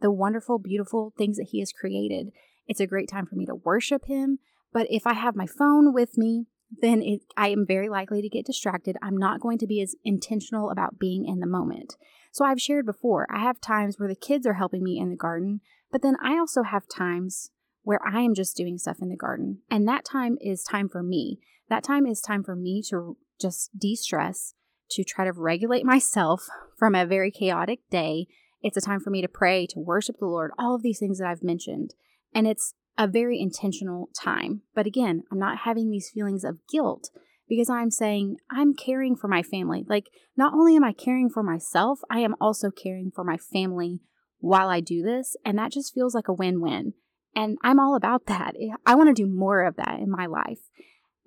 the 0.00 0.10
wonderful, 0.10 0.58
beautiful 0.58 1.12
things 1.18 1.36
that 1.36 1.48
He 1.50 1.60
has 1.60 1.72
created. 1.72 2.28
It's 2.66 2.80
a 2.80 2.86
great 2.86 3.10
time 3.10 3.26
for 3.26 3.34
me 3.34 3.44
to 3.44 3.54
worship 3.54 4.06
Him. 4.06 4.38
But 4.72 4.86
if 4.88 5.06
I 5.06 5.12
have 5.12 5.36
my 5.36 5.46
phone 5.46 5.92
with 5.92 6.16
me, 6.16 6.46
then 6.70 7.02
it, 7.02 7.20
I 7.36 7.48
am 7.48 7.64
very 7.66 7.88
likely 7.88 8.22
to 8.22 8.28
get 8.28 8.46
distracted. 8.46 8.96
I'm 9.02 9.16
not 9.16 9.40
going 9.40 9.58
to 9.58 9.66
be 9.66 9.80
as 9.80 9.94
intentional 10.04 10.70
about 10.70 10.98
being 10.98 11.24
in 11.26 11.40
the 11.40 11.46
moment. 11.46 11.96
So 12.32 12.44
I've 12.44 12.60
shared 12.60 12.86
before, 12.86 13.26
I 13.30 13.40
have 13.40 13.60
times 13.60 13.98
where 13.98 14.08
the 14.08 14.14
kids 14.14 14.46
are 14.46 14.54
helping 14.54 14.82
me 14.82 14.98
in 14.98 15.10
the 15.10 15.16
garden, 15.16 15.60
but 15.90 16.02
then 16.02 16.16
I 16.22 16.38
also 16.38 16.64
have 16.64 16.88
times 16.88 17.50
where 17.82 18.00
I 18.04 18.20
am 18.20 18.34
just 18.34 18.56
doing 18.56 18.78
stuff 18.78 18.98
in 19.00 19.08
the 19.08 19.16
garden. 19.16 19.60
And 19.70 19.86
that 19.86 20.04
time 20.04 20.36
is 20.40 20.64
time 20.64 20.88
for 20.88 21.02
me. 21.02 21.38
That 21.68 21.84
time 21.84 22.04
is 22.04 22.20
time 22.20 22.42
for 22.42 22.56
me 22.56 22.82
to 22.90 23.16
just 23.40 23.70
de 23.78 23.94
stress, 23.94 24.54
to 24.90 25.04
try 25.04 25.24
to 25.24 25.32
regulate 25.32 25.84
myself 25.86 26.48
from 26.76 26.94
a 26.94 27.06
very 27.06 27.30
chaotic 27.30 27.80
day. 27.90 28.26
It's 28.60 28.76
a 28.76 28.80
time 28.80 29.00
for 29.00 29.10
me 29.10 29.22
to 29.22 29.28
pray, 29.28 29.66
to 29.68 29.78
worship 29.78 30.16
the 30.18 30.26
Lord, 30.26 30.50
all 30.58 30.74
of 30.74 30.82
these 30.82 30.98
things 30.98 31.18
that 31.18 31.28
I've 31.28 31.44
mentioned. 31.44 31.94
And 32.34 32.46
it's 32.46 32.74
a 32.98 33.06
very 33.06 33.40
intentional 33.40 34.08
time. 34.18 34.62
But 34.74 34.86
again, 34.86 35.22
I'm 35.30 35.38
not 35.38 35.58
having 35.64 35.90
these 35.90 36.10
feelings 36.12 36.44
of 36.44 36.58
guilt 36.70 37.10
because 37.48 37.70
I'm 37.70 37.90
saying 37.90 38.36
I'm 38.50 38.74
caring 38.74 39.16
for 39.16 39.28
my 39.28 39.42
family. 39.42 39.84
Like, 39.88 40.06
not 40.36 40.54
only 40.54 40.76
am 40.76 40.84
I 40.84 40.92
caring 40.92 41.28
for 41.28 41.42
myself, 41.42 42.00
I 42.10 42.20
am 42.20 42.34
also 42.40 42.70
caring 42.70 43.10
for 43.14 43.24
my 43.24 43.36
family 43.36 44.00
while 44.38 44.68
I 44.68 44.80
do 44.80 45.02
this. 45.02 45.36
And 45.44 45.58
that 45.58 45.72
just 45.72 45.94
feels 45.94 46.14
like 46.14 46.28
a 46.28 46.34
win 46.34 46.60
win. 46.60 46.94
And 47.34 47.58
I'm 47.62 47.78
all 47.78 47.94
about 47.94 48.26
that. 48.26 48.54
I 48.86 48.94
want 48.94 49.14
to 49.14 49.22
do 49.22 49.30
more 49.30 49.64
of 49.64 49.76
that 49.76 50.00
in 50.00 50.10
my 50.10 50.26
life. 50.26 50.60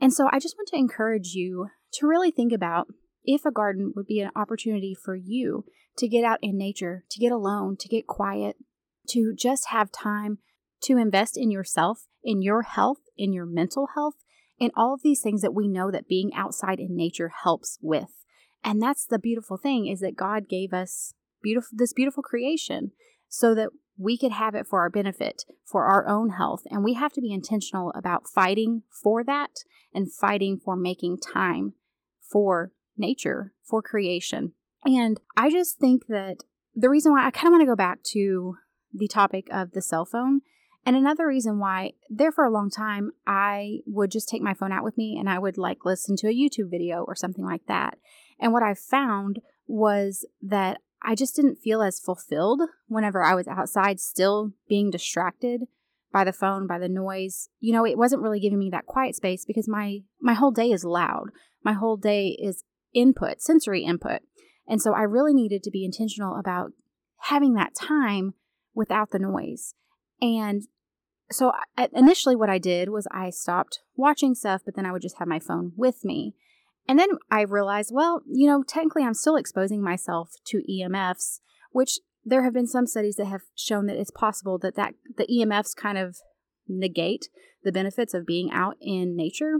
And 0.01 0.13
so 0.13 0.27
I 0.31 0.39
just 0.39 0.55
want 0.57 0.69
to 0.69 0.77
encourage 0.77 1.33
you 1.33 1.67
to 1.93 2.07
really 2.07 2.31
think 2.31 2.51
about 2.51 2.87
if 3.23 3.45
a 3.45 3.51
garden 3.51 3.93
would 3.95 4.07
be 4.07 4.19
an 4.19 4.31
opportunity 4.35 4.95
for 4.95 5.15
you 5.15 5.65
to 5.97 6.07
get 6.07 6.23
out 6.23 6.39
in 6.41 6.57
nature, 6.57 7.03
to 7.11 7.19
get 7.19 7.31
alone, 7.31 7.77
to 7.77 7.87
get 7.87 8.07
quiet, 8.07 8.55
to 9.09 9.33
just 9.37 9.67
have 9.69 9.91
time 9.91 10.39
to 10.81 10.97
invest 10.97 11.37
in 11.37 11.51
yourself, 11.51 12.07
in 12.23 12.41
your 12.41 12.63
health, 12.63 12.99
in 13.17 13.33
your 13.33 13.45
mental 13.45 13.89
health, 13.95 14.15
and 14.59 14.71
all 14.75 14.93
of 14.93 15.01
these 15.01 15.21
things 15.21 15.41
that 15.41 15.53
we 15.53 15.67
know 15.67 15.91
that 15.91 16.07
being 16.07 16.31
outside 16.35 16.79
in 16.79 16.95
nature 16.95 17.31
helps 17.43 17.77
with. 17.81 18.25
And 18.63 18.81
that's 18.81 19.05
the 19.05 19.19
beautiful 19.19 19.57
thing 19.57 19.87
is 19.87 20.01
that 20.01 20.15
God 20.15 20.49
gave 20.49 20.73
us 20.73 21.13
beautiful 21.41 21.69
this 21.71 21.93
beautiful 21.93 22.23
creation 22.23 22.91
so 23.29 23.55
that 23.55 23.69
we 23.97 24.17
could 24.17 24.31
have 24.31 24.55
it 24.55 24.65
for 24.65 24.79
our 24.79 24.89
benefit, 24.89 25.43
for 25.65 25.85
our 25.85 26.07
own 26.07 26.31
health. 26.31 26.63
And 26.69 26.83
we 26.83 26.93
have 26.93 27.13
to 27.13 27.21
be 27.21 27.31
intentional 27.31 27.91
about 27.95 28.27
fighting 28.27 28.83
for 28.89 29.23
that 29.23 29.63
and 29.93 30.11
fighting 30.11 30.59
for 30.63 30.75
making 30.75 31.19
time 31.19 31.73
for 32.21 32.71
nature, 32.97 33.53
for 33.63 33.81
creation. 33.81 34.53
And 34.85 35.19
I 35.35 35.49
just 35.49 35.77
think 35.79 36.07
that 36.07 36.37
the 36.75 36.89
reason 36.89 37.11
why 37.11 37.25
I 37.25 37.31
kind 37.31 37.47
of 37.47 37.51
want 37.51 37.61
to 37.61 37.71
go 37.71 37.75
back 37.75 38.03
to 38.11 38.55
the 38.93 39.07
topic 39.07 39.47
of 39.51 39.71
the 39.71 39.81
cell 39.81 40.05
phone 40.05 40.41
and 40.85 40.95
another 40.95 41.27
reason 41.27 41.59
why, 41.59 41.93
there 42.09 42.31
for 42.31 42.45
a 42.45 42.51
long 42.51 42.69
time, 42.69 43.11
I 43.27 43.79
would 43.85 44.11
just 44.11 44.29
take 44.29 44.41
my 44.41 44.53
phone 44.53 44.71
out 44.71 44.83
with 44.83 44.97
me 44.97 45.17
and 45.19 45.29
I 45.29 45.39
would 45.39 45.57
like 45.57 45.85
listen 45.85 46.15
to 46.17 46.27
a 46.27 46.33
YouTube 46.33 46.71
video 46.71 47.03
or 47.03 47.15
something 47.15 47.45
like 47.45 47.65
that. 47.67 47.97
And 48.39 48.53
what 48.53 48.63
I 48.63 48.73
found 48.73 49.39
was 49.67 50.25
that 50.41 50.79
I 51.01 51.15
just 51.15 51.35
didn't 51.35 51.57
feel 51.57 51.81
as 51.81 51.99
fulfilled 51.99 52.61
whenever 52.87 53.23
I 53.23 53.35
was 53.35 53.47
outside 53.47 53.99
still 53.99 54.53
being 54.67 54.89
distracted 54.89 55.61
by 56.11 56.23
the 56.23 56.33
phone, 56.33 56.65
by 56.65 56.79
the 56.79 56.89
noise, 56.89 57.49
you 57.59 57.71
know, 57.71 57.85
it 57.85 57.97
wasn't 57.97 58.21
really 58.21 58.39
giving 58.39 58.57
me 58.57 58.69
that 58.71 58.85
quiet 58.85 59.15
space 59.15 59.45
because 59.45 59.67
my 59.67 59.99
my 60.19 60.33
whole 60.33 60.51
day 60.51 60.71
is 60.71 60.83
loud. 60.83 61.29
My 61.63 61.73
whole 61.73 61.97
day 61.97 62.29
is 62.41 62.63
input, 62.93 63.41
sensory 63.41 63.83
input. 63.83 64.21
And 64.67 64.81
so 64.81 64.93
I 64.93 65.01
really 65.01 65.33
needed 65.33 65.61
to 65.63 65.71
be 65.71 65.85
intentional 65.85 66.37
about 66.37 66.71
having 67.23 67.53
that 67.53 67.75
time 67.75 68.33
without 68.73 69.11
the 69.11 69.19
noise. 69.19 69.73
And 70.21 70.63
so 71.31 71.51
I, 71.77 71.89
initially 71.93 72.35
what 72.35 72.49
I 72.49 72.57
did 72.57 72.89
was 72.89 73.07
I 73.11 73.29
stopped 73.29 73.79
watching 73.95 74.35
stuff, 74.35 74.61
but 74.65 74.75
then 74.75 74.85
I 74.85 74.91
would 74.91 75.01
just 75.01 75.19
have 75.19 75.27
my 75.27 75.39
phone 75.39 75.73
with 75.75 76.03
me. 76.03 76.35
And 76.87 76.97
then 76.97 77.09
I 77.29 77.41
realized, 77.41 77.91
well, 77.93 78.21
you 78.27 78.47
know, 78.47 78.63
technically 78.63 79.03
I'm 79.03 79.13
still 79.13 79.35
exposing 79.35 79.81
myself 79.81 80.31
to 80.45 80.63
EMFs, 80.69 81.39
which 81.71 81.99
there 82.25 82.43
have 82.43 82.53
been 82.53 82.67
some 82.67 82.87
studies 82.87 83.15
that 83.17 83.27
have 83.27 83.41
shown 83.55 83.85
that 83.85 83.97
it's 83.97 84.11
possible 84.11 84.57
that, 84.59 84.75
that 84.75 84.95
the 85.17 85.27
EMFs 85.27 85.75
kind 85.75 85.97
of 85.97 86.17
negate 86.67 87.29
the 87.63 87.71
benefits 87.71 88.13
of 88.13 88.25
being 88.25 88.49
out 88.51 88.75
in 88.81 89.15
nature. 89.15 89.59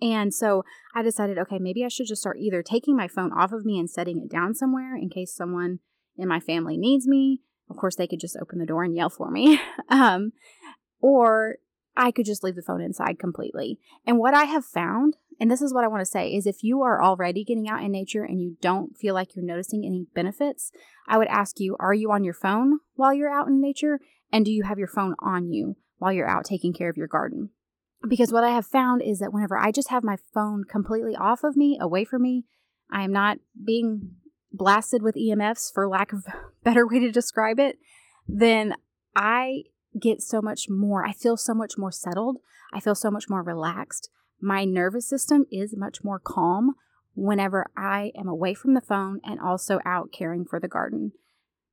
And 0.00 0.32
so 0.32 0.62
I 0.94 1.02
decided, 1.02 1.38
okay, 1.38 1.58
maybe 1.58 1.84
I 1.84 1.88
should 1.88 2.06
just 2.06 2.20
start 2.20 2.38
either 2.38 2.62
taking 2.62 2.96
my 2.96 3.08
phone 3.08 3.32
off 3.32 3.52
of 3.52 3.64
me 3.64 3.78
and 3.78 3.88
setting 3.88 4.20
it 4.22 4.30
down 4.30 4.54
somewhere 4.54 4.96
in 4.96 5.08
case 5.08 5.34
someone 5.34 5.80
in 6.16 6.28
my 6.28 6.40
family 6.40 6.76
needs 6.76 7.06
me. 7.06 7.42
Of 7.68 7.76
course, 7.76 7.96
they 7.96 8.06
could 8.06 8.20
just 8.20 8.36
open 8.40 8.58
the 8.58 8.66
door 8.66 8.84
and 8.84 8.94
yell 8.94 9.10
for 9.10 9.30
me. 9.30 9.60
um, 9.88 10.32
or 11.00 11.56
I 11.96 12.10
could 12.10 12.26
just 12.26 12.44
leave 12.44 12.56
the 12.56 12.62
phone 12.62 12.80
inside 12.80 13.18
completely. 13.18 13.78
And 14.06 14.18
what 14.18 14.34
I 14.34 14.44
have 14.44 14.64
found, 14.64 15.16
and 15.40 15.50
this 15.50 15.62
is 15.62 15.72
what 15.72 15.84
I 15.84 15.88
want 15.88 16.00
to 16.02 16.10
say, 16.10 16.30
is 16.30 16.46
if 16.46 16.62
you 16.62 16.82
are 16.82 17.02
already 17.02 17.44
getting 17.44 17.68
out 17.68 17.82
in 17.82 17.90
nature 17.90 18.22
and 18.22 18.40
you 18.40 18.56
don't 18.60 18.96
feel 18.96 19.14
like 19.14 19.34
you're 19.34 19.44
noticing 19.44 19.84
any 19.84 20.06
benefits, 20.14 20.70
I 21.08 21.18
would 21.18 21.28
ask 21.28 21.58
you, 21.58 21.76
are 21.80 21.94
you 21.94 22.12
on 22.12 22.24
your 22.24 22.34
phone 22.34 22.80
while 22.94 23.14
you're 23.14 23.32
out 23.32 23.48
in 23.48 23.60
nature? 23.60 24.00
And 24.32 24.44
do 24.44 24.52
you 24.52 24.64
have 24.64 24.78
your 24.78 24.88
phone 24.88 25.14
on 25.18 25.50
you 25.50 25.76
while 25.98 26.12
you're 26.12 26.28
out 26.28 26.44
taking 26.44 26.72
care 26.72 26.90
of 26.90 26.96
your 26.96 27.06
garden? 27.06 27.50
Because 28.06 28.32
what 28.32 28.44
I 28.44 28.50
have 28.50 28.66
found 28.66 29.02
is 29.02 29.18
that 29.18 29.32
whenever 29.32 29.56
I 29.56 29.72
just 29.72 29.88
have 29.88 30.04
my 30.04 30.16
phone 30.34 30.64
completely 30.64 31.16
off 31.16 31.42
of 31.42 31.56
me, 31.56 31.78
away 31.80 32.04
from 32.04 32.22
me, 32.22 32.44
I 32.90 33.02
am 33.02 33.12
not 33.12 33.38
being 33.64 34.16
blasted 34.56 35.02
with 35.02 35.14
EMFs, 35.14 35.72
for 35.72 35.88
lack 35.88 36.12
of 36.12 36.26
better 36.64 36.86
way 36.86 36.98
to 36.98 37.10
describe 37.10 37.58
it, 37.58 37.78
then 38.28 38.74
I 39.14 39.64
get 39.98 40.22
so 40.22 40.42
much 40.42 40.68
more. 40.68 41.06
I 41.06 41.12
feel 41.12 41.36
so 41.36 41.54
much 41.54 41.78
more 41.78 41.92
settled. 41.92 42.38
I 42.72 42.80
feel 42.80 42.94
so 42.94 43.10
much 43.10 43.28
more 43.28 43.42
relaxed. 43.42 44.10
My 44.40 44.64
nervous 44.64 45.08
system 45.08 45.46
is 45.50 45.76
much 45.76 46.04
more 46.04 46.18
calm 46.18 46.74
whenever 47.14 47.70
I 47.76 48.12
am 48.16 48.28
away 48.28 48.52
from 48.52 48.74
the 48.74 48.80
phone 48.80 49.20
and 49.24 49.40
also 49.40 49.80
out 49.84 50.12
caring 50.12 50.44
for 50.44 50.60
the 50.60 50.68
garden. 50.68 51.12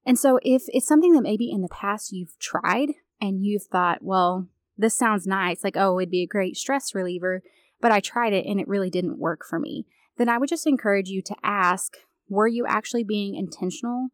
And 0.06 0.18
so, 0.18 0.40
if 0.44 0.63
it's 0.68 0.88
something 0.88 1.13
that 1.13 1.22
maybe 1.22 1.52
in 1.52 1.62
the 1.62 1.70
past 1.70 2.12
you've 2.12 2.38
tried 2.40 2.90
and 3.22 3.44
you've 3.44 3.63
thought, 3.63 4.02
well, 4.02 4.48
this 4.78 4.98
sounds 4.98 5.28
nice, 5.28 5.63
like, 5.63 5.78
oh, 5.78 6.00
it'd 6.00 6.10
be 6.10 6.24
a 6.24 6.28
great 6.28 6.58
stress 6.58 6.96
reliever, 6.96 7.42
but 7.80 7.92
I 7.92 8.00
tried 8.00 8.34
it 8.34 8.46
and 8.46 8.60
it 8.60 8.68
really 8.68 8.90
didn't 8.90 9.20
work 9.20 9.46
for 9.48 9.60
me, 9.60 9.86
then 10.18 10.30
I 10.30 10.38
would 10.38 10.50
just 10.50 10.68
encourage 10.68 11.10
you 11.10 11.22
to 11.22 11.36
ask, 11.44 11.96
were 12.30 12.48
you 12.48 12.65
actually 12.68 13.03
being 13.03 13.36
intentional 13.36 14.10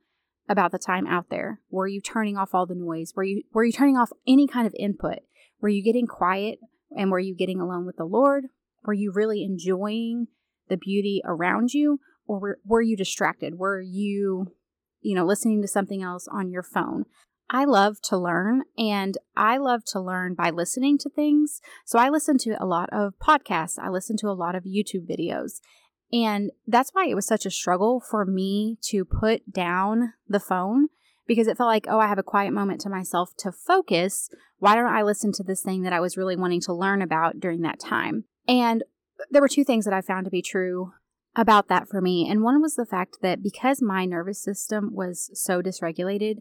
about 0.47 0.71
the 0.71 0.79
time 0.79 1.05
out 1.05 1.29
there? 1.29 1.61
Were 1.69 1.87
you 1.87 2.01
turning 2.01 2.37
off 2.37 2.53
all 2.53 2.65
the 2.65 2.75
noise? 2.75 3.13
Were 3.15 3.23
you 3.23 3.43
were 3.53 3.63
you 3.63 3.71
turning 3.71 3.97
off 3.97 4.11
any 4.27 4.47
kind 4.47 4.65
of 4.65 4.75
input? 4.77 5.19
Were 5.61 5.69
you 5.69 5.83
getting 5.83 6.07
quiet 6.07 6.59
and 6.95 7.11
were 7.11 7.19
you 7.19 7.35
getting 7.35 7.61
alone 7.61 7.85
with 7.85 7.97
the 7.97 8.05
Lord? 8.05 8.45
Were 8.83 8.93
you 8.93 9.11
really 9.13 9.43
enjoying 9.43 10.27
the 10.69 10.77
beauty 10.77 11.21
around 11.25 11.73
you 11.73 11.99
or 12.25 12.39
were, 12.39 12.59
were 12.65 12.81
you 12.81 12.97
distracted? 12.97 13.57
Were 13.57 13.81
you 13.81 14.53
you 15.01 15.15
know 15.15 15.25
listening 15.25 15.61
to 15.61 15.67
something 15.67 16.01
else 16.01 16.27
on 16.27 16.49
your 16.49 16.63
phone? 16.63 17.05
I 17.51 17.65
love 17.65 17.99
to 18.03 18.17
learn 18.17 18.63
and 18.77 19.17
I 19.35 19.57
love 19.57 19.83
to 19.87 19.99
learn 19.99 20.35
by 20.35 20.51
listening 20.51 20.99
to 20.99 21.09
things. 21.09 21.61
So 21.83 21.97
I 21.97 22.09
listen 22.09 22.37
to 22.39 22.55
a 22.61 22.65
lot 22.65 22.89
of 22.91 23.13
podcasts, 23.19 23.79
I 23.79 23.89
listen 23.89 24.17
to 24.17 24.27
a 24.27 24.37
lot 24.37 24.55
of 24.55 24.63
YouTube 24.63 25.09
videos. 25.09 25.59
And 26.11 26.51
that's 26.67 26.91
why 26.91 27.07
it 27.07 27.15
was 27.15 27.27
such 27.27 27.45
a 27.45 27.51
struggle 27.51 27.99
for 27.99 28.25
me 28.25 28.77
to 28.83 29.05
put 29.05 29.51
down 29.51 30.13
the 30.27 30.39
phone 30.39 30.89
because 31.27 31.47
it 31.47 31.57
felt 31.57 31.67
like, 31.67 31.85
oh, 31.87 31.99
I 31.99 32.07
have 32.07 32.17
a 32.17 32.23
quiet 32.23 32.51
moment 32.51 32.81
to 32.81 32.89
myself 32.89 33.35
to 33.37 33.51
focus. 33.51 34.29
Why 34.57 34.73
don't 34.73 34.87
I 34.87 35.03
listen 35.03 35.31
to 35.33 35.43
this 35.43 35.61
thing 35.61 35.83
that 35.83 35.93
I 35.93 35.99
was 35.99 36.17
really 36.17 36.35
wanting 36.35 36.61
to 36.61 36.73
learn 36.73 37.03
about 37.03 37.39
during 37.39 37.61
that 37.61 37.79
time? 37.79 38.23
And 38.47 38.83
there 39.29 39.41
were 39.41 39.47
two 39.47 39.63
things 39.63 39.85
that 39.85 39.93
I 39.93 40.01
found 40.01 40.25
to 40.25 40.31
be 40.31 40.41
true 40.41 40.93
about 41.35 41.67
that 41.67 41.87
for 41.87 42.01
me. 42.01 42.27
And 42.27 42.41
one 42.41 42.61
was 42.61 42.75
the 42.75 42.85
fact 42.85 43.17
that 43.21 43.43
because 43.43 43.81
my 43.81 44.05
nervous 44.05 44.41
system 44.41 44.93
was 44.93 45.29
so 45.33 45.61
dysregulated, 45.61 46.37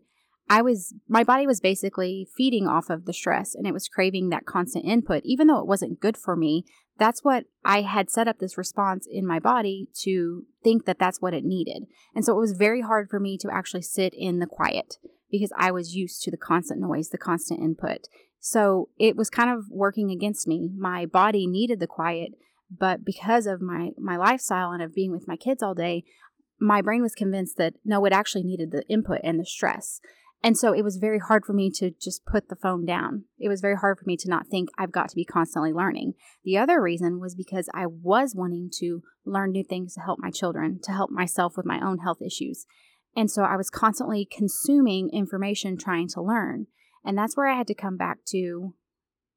I 0.51 0.63
was, 0.63 0.95
my 1.09 1.25
body 1.25 1.47
was 1.47 1.61
basically 1.61 2.27
feeding 2.37 2.67
off 2.67 2.89
of 2.89 3.05
the 3.05 3.13
stress 3.13 3.55
and 3.55 3.67
it 3.67 3.75
was 3.75 3.89
craving 3.89 4.31
that 4.31 4.47
constant 4.47 4.85
input. 4.85 5.23
Even 5.25 5.47
though 5.47 5.59
it 5.61 5.67
wasn't 5.67 6.01
good 6.01 6.17
for 6.17 6.37
me, 6.37 6.65
that's 6.99 7.23
what 7.23 7.45
I 7.65 7.83
had 7.83 8.11
set 8.11 8.29
up 8.29 8.39
this 8.39 8.59
response 8.59 9.07
in 9.11 9.27
my 9.27 9.39
body 9.39 9.89
to 10.03 10.45
think 10.65 10.85
that 10.87 10.99
that's 10.99 11.21
what 11.21 11.35
it 11.35 11.45
needed. 11.45 11.85
And 12.15 12.25
so 12.25 12.33
it 12.37 12.41
was 12.41 12.53
very 12.53 12.81
hard 12.81 13.09
for 13.11 13.21
me 13.21 13.39
to 13.39 13.51
actually 13.53 13.83
sit 13.83 14.15
in 14.17 14.39
the 14.39 14.47
quiet 14.47 14.97
because 15.31 15.53
I 15.57 15.71
was 15.71 15.95
used 15.95 16.23
to 16.23 16.31
the 16.31 16.37
constant 16.37 16.81
noise, 16.81 17.11
the 17.11 17.19
constant 17.19 17.61
input. 17.61 18.09
So 18.41 18.89
it 18.99 19.17
was 19.17 19.31
kind 19.31 19.51
of 19.51 19.67
working 19.71 20.11
against 20.11 20.47
me. 20.47 20.71
My 20.77 21.07
body 21.07 21.47
needed 21.47 21.81
the 21.81 21.87
quiet, 21.87 22.33
but 22.71 23.05
because 23.05 23.47
of 23.47 23.61
my 23.61 23.91
my 23.99 24.17
lifestyle 24.17 24.71
and 24.71 24.83
of 24.83 24.95
being 24.95 25.11
with 25.11 25.29
my 25.29 25.37
kids 25.37 25.63
all 25.63 25.75
day, 25.75 26.05
my 26.61 26.81
brain 26.83 27.03
was 27.03 27.15
convinced 27.15 27.57
that 27.59 27.75
no, 27.85 28.05
it 28.05 28.13
actually 28.13 28.45
needed 28.45 28.71
the 28.71 28.87
input 28.89 29.21
and 29.23 29.39
the 29.39 29.45
stress. 29.45 30.01
And 30.43 30.57
so 30.57 30.73
it 30.73 30.83
was 30.83 30.99
very 30.99 31.19
hard 31.19 31.45
for 31.45 31.53
me 31.53 31.71
to 31.77 31.91
just 32.01 32.25
put 32.25 32.49
the 32.49 32.57
phone 32.57 32.87
down. 32.87 33.25
It 33.39 33.49
was 33.49 33.61
very 33.61 33.77
hard 33.77 33.99
for 33.99 34.05
me 34.07 34.17
to 34.19 34.29
not 34.29 34.47
think 34.47 34.69
I've 34.79 34.93
got 34.93 35.09
to 35.09 35.17
be 35.17 35.25
constantly 35.25 35.73
learning. 35.73 36.15
The 36.45 36.57
other 36.57 36.81
reason 36.81 37.19
was 37.19 37.35
because 37.35 37.69
I 37.75 37.87
was 37.87 38.35
wanting 38.37 38.71
to 38.79 39.03
learn 39.27 39.51
new 39.51 39.65
things 39.65 39.95
to 39.95 40.01
help 40.01 40.21
my 40.21 40.31
children, 40.31 40.79
to 40.85 40.93
help 40.93 41.11
myself 41.11 41.57
with 41.57 41.67
my 41.67 41.81
own 41.85 41.99
health 41.99 42.23
issues. 42.23 42.67
And 43.17 43.29
so 43.29 43.43
I 43.43 43.57
was 43.57 43.69
constantly 43.69 44.29
consuming 44.31 45.11
information 45.13 45.77
trying 45.77 46.07
to 46.11 46.23
learn. 46.23 46.67
And 47.05 47.19
that's 47.19 47.37
where 47.37 47.49
I 47.49 47.57
had 47.57 47.67
to 47.69 47.75
come 47.75 47.97
back 47.97 48.19
to 48.29 48.75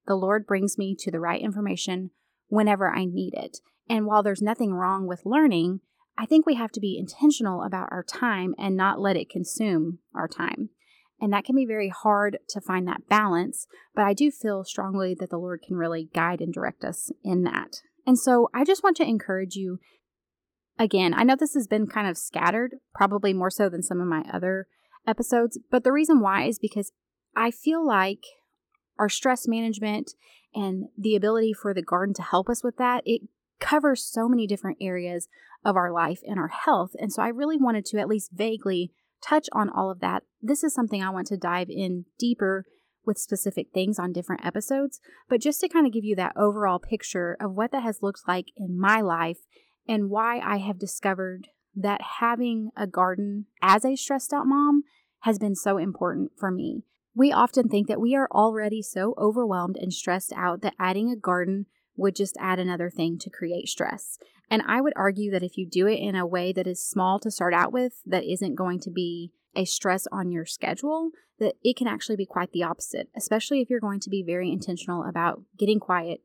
the 0.05 0.15
Lord 0.15 0.46
brings 0.46 0.77
me 0.77 0.96
to 1.00 1.10
the 1.10 1.20
right 1.20 1.41
information 1.41 2.12
whenever 2.48 2.93
I 2.93 3.05
need 3.05 3.34
it. 3.34 3.58
And 3.89 4.05
while 4.05 4.22
there's 4.22 4.41
nothing 4.41 4.74
wrong 4.74 5.08
with 5.08 5.25
learning, 5.25 5.79
I 6.17 6.25
think 6.27 6.46
we 6.46 6.55
have 6.55 6.72
to 6.74 6.79
be 6.79 6.98
intentional 7.00 7.63
about 7.63 7.89
our 7.91 8.03
time 8.03 8.53
and 8.60 8.75
not 8.75 9.00
let 9.00 9.15
it 9.15 9.29
consume 9.29 10.00
our 10.13 10.27
time. 10.27 10.70
And 11.22 11.32
that 11.32 11.46
can 11.46 11.56
be 11.56 11.68
very 11.68 11.90
hard 11.90 12.40
to 12.50 12.60
find 12.60 12.88
that 12.88 13.08
balance, 13.08 13.68
but 13.94 14.06
I 14.06 14.13
do 14.13 14.32
feel 14.32 14.63
strongly 14.63 15.16
that 15.20 15.30
the 15.30 15.38
Lord 15.38 15.62
can 15.66 15.78
really 15.78 16.10
guide 16.16 16.42
and 16.42 16.51
direct 16.51 16.84
us 16.84 17.12
in 17.24 17.44
that. 17.44 17.84
And 18.08 18.18
so 18.18 18.50
I 18.56 18.63
just 18.63 18.84
want 18.84 18.98
to 18.98 19.08
encourage 19.08 19.56
you 19.56 19.80
again. 20.80 21.13
I 21.13 21.22
know 21.24 21.36
this 21.36 21.54
has 21.54 21.68
been 21.68 21.86
kind 21.86 22.08
of 22.08 22.18
scattered, 22.18 22.78
probably 22.96 23.34
more 23.34 23.51
so 23.51 23.70
than 23.70 23.84
some 23.84 24.01
of 24.01 24.08
my 24.08 24.24
other 24.34 24.66
episodes, 25.08 25.60
but 25.70 25.84
the 25.84 25.92
reason 25.92 26.22
why 26.22 26.46
is 26.46 26.58
because 26.58 26.92
I 27.36 27.51
feel 27.51 27.86
like 27.86 28.24
our 28.98 29.10
stress 29.10 29.48
management 29.48 30.12
and 30.56 30.86
the 30.98 31.16
ability 31.16 31.54
for 31.54 31.74
the 31.74 31.84
garden 31.84 32.16
to 32.16 32.24
help 32.24 32.50
us 32.50 32.63
with 32.63 32.78
that, 32.78 33.04
it 33.06 33.22
covers 33.60 34.04
so 34.04 34.28
many 34.28 34.48
different 34.48 34.78
areas 34.82 35.28
of 35.63 35.75
our 35.75 35.92
life 35.92 36.22
and 36.25 36.40
our 36.40 36.48
health. 36.50 36.92
And 37.00 37.13
so 37.13 37.22
I 37.22 37.28
really 37.28 37.58
wanted 37.58 37.86
to 37.86 38.00
at 38.00 38.08
least 38.08 38.32
vaguely 38.34 38.92
touch 39.22 39.48
on 39.54 39.70
all 39.70 39.92
of 39.92 40.00
that. 40.00 40.24
This 40.42 40.63
is 40.63 40.74
something 40.74 41.04
I 41.04 41.10
want 41.10 41.28
to 41.28 41.38
dive 41.38 41.70
in 41.70 42.06
deeper 42.20 42.66
with 43.06 43.18
specific 43.18 43.68
things 43.74 43.98
on 43.98 44.13
different 44.13 44.46
episodes, 44.46 45.00
but 45.28 45.42
just 45.42 45.60
to 45.62 45.70
kind 45.70 45.88
of 45.88 45.94
give 45.94 46.04
you 46.04 46.16
that 46.16 46.34
overall 46.36 46.80
picture 46.80 47.36
of 47.40 47.54
what 47.54 47.72
that 47.72 47.84
has 47.84 48.01
looked 48.01 48.28
like 48.28 48.48
in 48.56 48.80
my 48.80 49.01
life 49.01 49.40
and 49.88 50.10
why 50.10 50.40
I 50.40 50.58
have 50.58 50.80
discovered 50.80 51.48
that 51.75 52.01
having 52.20 52.70
a 52.75 52.86
garden 52.86 53.46
as 53.62 53.86
a 53.86 53.96
stressed 53.96 54.34
out 54.34 54.46
mom 54.46 54.84
has 55.22 55.40
been 55.40 55.56
so 55.56 55.78
important 55.78 56.32
for 56.38 56.51
me. 56.51 56.84
We 57.16 57.32
often 57.32 57.68
think 57.68 57.88
that 57.88 58.01
we 58.01 58.16
are 58.16 58.28
already 58.32 58.82
so 58.82 59.13
overwhelmed 59.18 59.78
and 59.78 59.94
stressed 59.94 60.34
out 60.36 60.62
that 60.62 60.75
adding 60.80 61.10
a 61.10 61.16
garden 61.16 61.66
would 61.98 62.16
just 62.16 62.38
add 62.40 62.60
another 62.60 62.90
thing 62.90 63.18
to 63.20 63.30
create 63.30 63.68
stress. 63.68 64.18
And 64.51 64.62
I 64.67 64.81
would 64.81 64.93
argue 64.98 65.31
that 65.31 65.43
if 65.43 65.58
you 65.58 65.65
do 65.65 65.88
it 65.88 65.96
in 65.96 66.13
a 66.13 66.27
way 66.27 66.51
that 66.51 66.67
is 66.67 66.86
small 66.86 67.20
to 67.22 67.31
start 67.31 67.53
out 67.53 67.72
with, 67.72 67.93
that 68.05 68.25
isn't 68.25 68.55
going 68.55 68.81
to 68.81 68.91
be 68.91 69.31
a 69.55 69.63
stress 69.63 70.08
on 70.12 70.29
your 70.29 70.46
schedule, 70.46 71.12
that 71.39 71.55
it 71.63 71.77
can 71.77 71.88
actually 71.88 72.17
be 72.17 72.25
quite 72.25 72.51
the 72.51 72.63
opposite, 72.63 73.08
especially 73.15 73.62
if 73.62 73.70
you're 73.70 73.79
going 73.79 74.01
to 74.01 74.10
be 74.10 74.22
very 74.22 74.51
intentional 74.51 75.05
about 75.08 75.41
getting 75.58 75.79
quiet, 75.79 76.20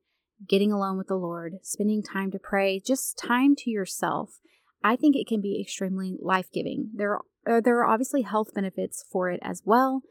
getting 0.48 0.72
alone 0.72 0.98
with 0.98 1.06
the 1.06 1.14
Lord, 1.14 1.54
spending 1.62 2.02
time 2.02 2.32
to 2.32 2.38
pray, 2.40 2.80
just 2.84 3.16
time 3.16 3.54
to 3.58 3.70
yourself. 3.70 4.40
I 4.82 4.96
think 4.96 5.14
it 5.14 5.28
can 5.28 5.40
be 5.40 5.60
extremely 5.60 6.16
life 6.20 6.50
giving. 6.52 6.90
There 6.94 7.12
are, 7.12 7.22
uh, 7.48 7.60
there 7.60 7.78
are 7.78 7.86
obviously 7.86 8.22
health 8.22 8.52
benefits 8.54 9.04
for 9.10 9.30
it 9.30 9.40
as 9.40 9.62
well, 9.64 10.02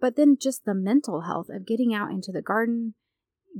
but 0.00 0.14
then 0.14 0.36
just 0.40 0.64
the 0.64 0.74
mental 0.74 1.22
health 1.22 1.48
of 1.48 1.66
getting 1.66 1.92
out 1.92 2.12
into 2.12 2.30
the 2.30 2.42
garden, 2.42 2.94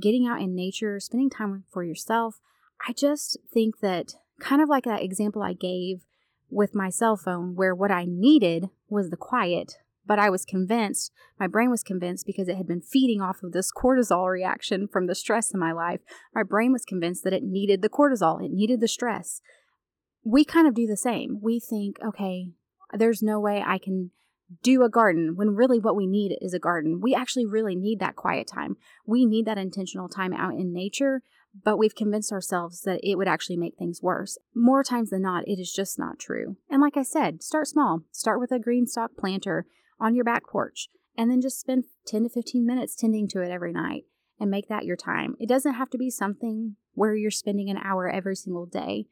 getting 0.01 0.25
out 0.25 0.41
in 0.41 0.55
nature, 0.55 0.97
spending 1.01 1.29
time 1.29 1.65
for 1.69 1.83
yourself. 1.83 2.39
I 2.85 2.93
just 2.93 3.37
think 3.53 3.79
that 3.79 4.15
kind 4.39 4.61
of 4.61 4.67
like 4.69 4.83
that 4.83 5.03
example 5.03 5.41
I 5.41 5.53
gave 5.53 6.05
with 6.49 6.75
my 6.75 6.89
cell 6.89 7.15
phone, 7.17 7.55
where 7.55 7.73
what 7.73 7.91
I 7.91 8.05
needed 8.07 8.69
was 8.89 9.09
the 9.09 9.17
quiet, 9.17 9.77
But 10.07 10.19
I 10.19 10.29
was 10.29 10.45
convinced, 10.45 11.11
my 11.37 11.47
brain 11.47 11.69
was 11.69 11.83
convinced 11.83 12.25
because 12.25 12.47
it 12.47 12.55
had 12.55 12.67
been 12.67 12.81
feeding 12.81 13.21
off 13.21 13.43
of 13.43 13.51
this 13.51 13.71
cortisol 13.71 14.31
reaction 14.31 14.87
from 14.87 15.05
the 15.05 15.13
stress 15.13 15.51
in 15.51 15.59
my 15.59 15.73
life. 15.73 15.99
My 16.33 16.43
brain 16.43 16.71
was 16.71 16.85
convinced 16.85 17.25
that 17.25 17.33
it 17.33 17.43
needed 17.43 17.81
the 17.81 17.89
cortisol, 17.89 18.43
it 18.43 18.51
needed 18.51 18.79
the 18.79 18.87
stress. 18.87 19.41
We 20.23 20.45
kind 20.45 20.67
of 20.67 20.73
do 20.73 20.87
the 20.87 20.97
same. 20.97 21.39
We 21.41 21.59
think, 21.59 21.97
okay, 22.05 22.51
there's 22.93 23.21
no 23.21 23.39
way 23.39 23.61
I 23.65 23.77
can 23.77 24.11
do 24.63 24.81
a 24.83 24.89
garden 24.89 25.33
when 25.35 25.55
really 25.55 25.77
what 25.77 25.97
we 25.97 26.07
need 26.07 26.37
is 26.41 26.53
a 26.53 26.59
garden. 26.59 27.01
We 27.01 27.13
actually 27.13 27.45
really 27.45 27.75
need 27.75 27.99
that 27.99 28.15
quiet 28.15 28.47
time. 28.47 28.77
We 29.05 29.25
need 29.25 29.45
that 29.45 29.57
intentional 29.57 30.07
time 30.07 30.31
out 30.31 30.53
in 30.53 30.73
nature, 30.73 31.21
but 31.63 31.77
we've 31.77 31.95
convinced 31.95 32.31
ourselves 32.31 32.81
that 32.81 32.99
it 33.03 33.15
would 33.15 33.27
actually 33.27 33.57
make 33.57 33.75
things 33.77 34.01
worse. 34.01 34.37
More 34.55 34.83
times 34.83 35.09
than 35.09 35.21
not, 35.21 35.47
it 35.47 35.59
is 35.59 35.71
just 35.71 35.97
not 35.97 36.19
true. 36.19 36.57
And 36.69 36.81
like 36.81 36.97
I 36.97 37.03
said, 37.03 37.43
start 37.43 37.67
small. 37.67 38.01
Start 38.11 38.39
with 38.39 38.51
a 38.51 38.59
Greenstalk 38.59 39.09
planter 39.17 39.65
on 39.99 40.15
your 40.15 40.25
back 40.25 40.47
porch 40.47 40.89
and 41.17 41.31
then 41.31 41.41
just 41.41 41.59
spend 41.59 41.85
10 42.05 42.23
to 42.23 42.29
15 42.29 42.65
minutes 42.65 42.95
tending 42.95 43.27
to 43.29 43.41
it 43.41 43.51
every 43.51 43.73
night 43.73 44.03
and 44.39 44.51
make 44.51 44.67
that 44.69 44.85
your 44.85 44.95
time. 44.95 45.35
It 45.39 45.49
doesn't 45.49 45.73
have 45.73 45.89
to 45.89 45.97
be 45.97 46.09
something 46.09 46.75
where 46.93 47.15
you're 47.15 47.31
spending 47.31 47.69
an 47.69 47.79
hour 47.83 48.09
every 48.09 48.35
single 48.35 48.65
day. 48.65 49.05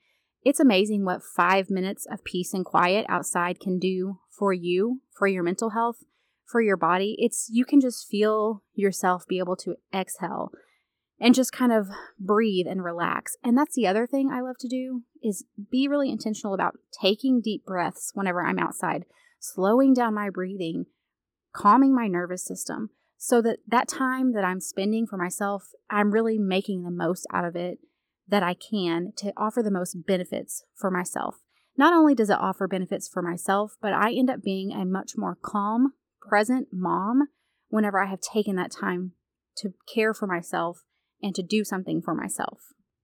It's 0.44 0.60
amazing 0.60 1.04
what 1.04 1.24
five 1.24 1.72
minutes 1.72 2.06
of 2.10 2.24
peace 2.24 2.54
and 2.54 2.64
quiet 2.64 3.06
outside 3.10 3.60
can 3.60 3.80
do 3.80 4.20
for 4.30 4.54
you, 4.54 5.02
for 5.18 5.26
your 5.28 5.42
mental 5.42 5.72
health, 5.72 6.04
for 6.46 6.62
your 6.62 6.78
body. 6.78 7.16
It's 7.18 7.50
you 7.52 7.66
can 7.66 7.82
just 7.82 8.08
feel 8.08 8.62
yourself 8.76 9.26
be 9.28 9.40
able 9.40 9.56
to 9.58 9.76
exhale 9.92 10.52
and 11.20 11.36
just 11.36 11.52
kind 11.52 11.72
of 11.72 11.90
breathe 12.20 12.68
and 12.68 12.84
relax. 12.84 13.36
And 13.44 13.58
that's 13.58 13.76
the 13.76 13.88
other 13.88 14.06
thing 14.06 14.30
I 14.32 14.42
love 14.42 14.58
to 14.60 14.68
do 14.68 15.04
is 15.24 15.46
be 15.72 15.88
really 15.88 16.10
intentional 16.10 16.54
about 16.54 16.78
taking 17.02 17.42
deep 17.42 17.66
breaths 17.66 18.12
whenever 18.14 18.46
I'm 18.46 18.60
outside, 18.60 19.06
slowing 19.40 19.94
down 19.94 20.14
my 20.14 20.30
breathing, 20.30 20.86
calming 21.54 21.96
my 21.96 22.08
nervous 22.08 22.46
system 22.46 22.90
so 23.18 23.42
that 23.42 23.60
that 23.68 23.88
time 23.88 24.34
that 24.34 24.44
I'm 24.44 24.60
spending 24.60 25.08
for 25.08 25.18
myself, 25.18 25.72
I'm 25.90 26.12
really 26.12 26.38
making 26.38 26.84
the 26.84 26.92
most 26.92 27.26
out 27.34 27.46
of 27.46 27.56
it 27.56 27.80
that 28.28 28.44
I 28.44 28.56
can 28.56 29.14
to 29.18 29.34
offer 29.38 29.64
the 29.64 29.72
most 29.72 30.06
benefits 30.06 30.64
for 30.76 30.92
myself. 30.92 31.38
Not 31.78 31.94
only 31.94 32.16
does 32.16 32.30
it 32.30 32.40
offer 32.40 32.68
benefits 32.68 33.08
for 33.08 33.22
myself, 33.22 33.76
but 33.82 33.94
I 33.94 34.12
end 34.12 34.30
up 34.30 34.42
being 34.42 34.72
a 34.72 34.86
much 34.86 35.14
more 35.18 35.38
calm, 35.42 35.94
present 36.22 36.70
mom 36.72 37.28
whenever 37.70 38.02
I 38.02 38.08
have 38.10 38.22
taken 38.22 38.56
that 38.56 38.72
time 38.72 39.14
to 39.58 39.74
care 39.94 40.14
for 40.14 40.28
myself 40.28 40.84
and 41.22 41.34
to 41.36 41.44
do 41.44 41.64
something 41.64 42.02
for 42.02 42.14
myself. 42.14 42.60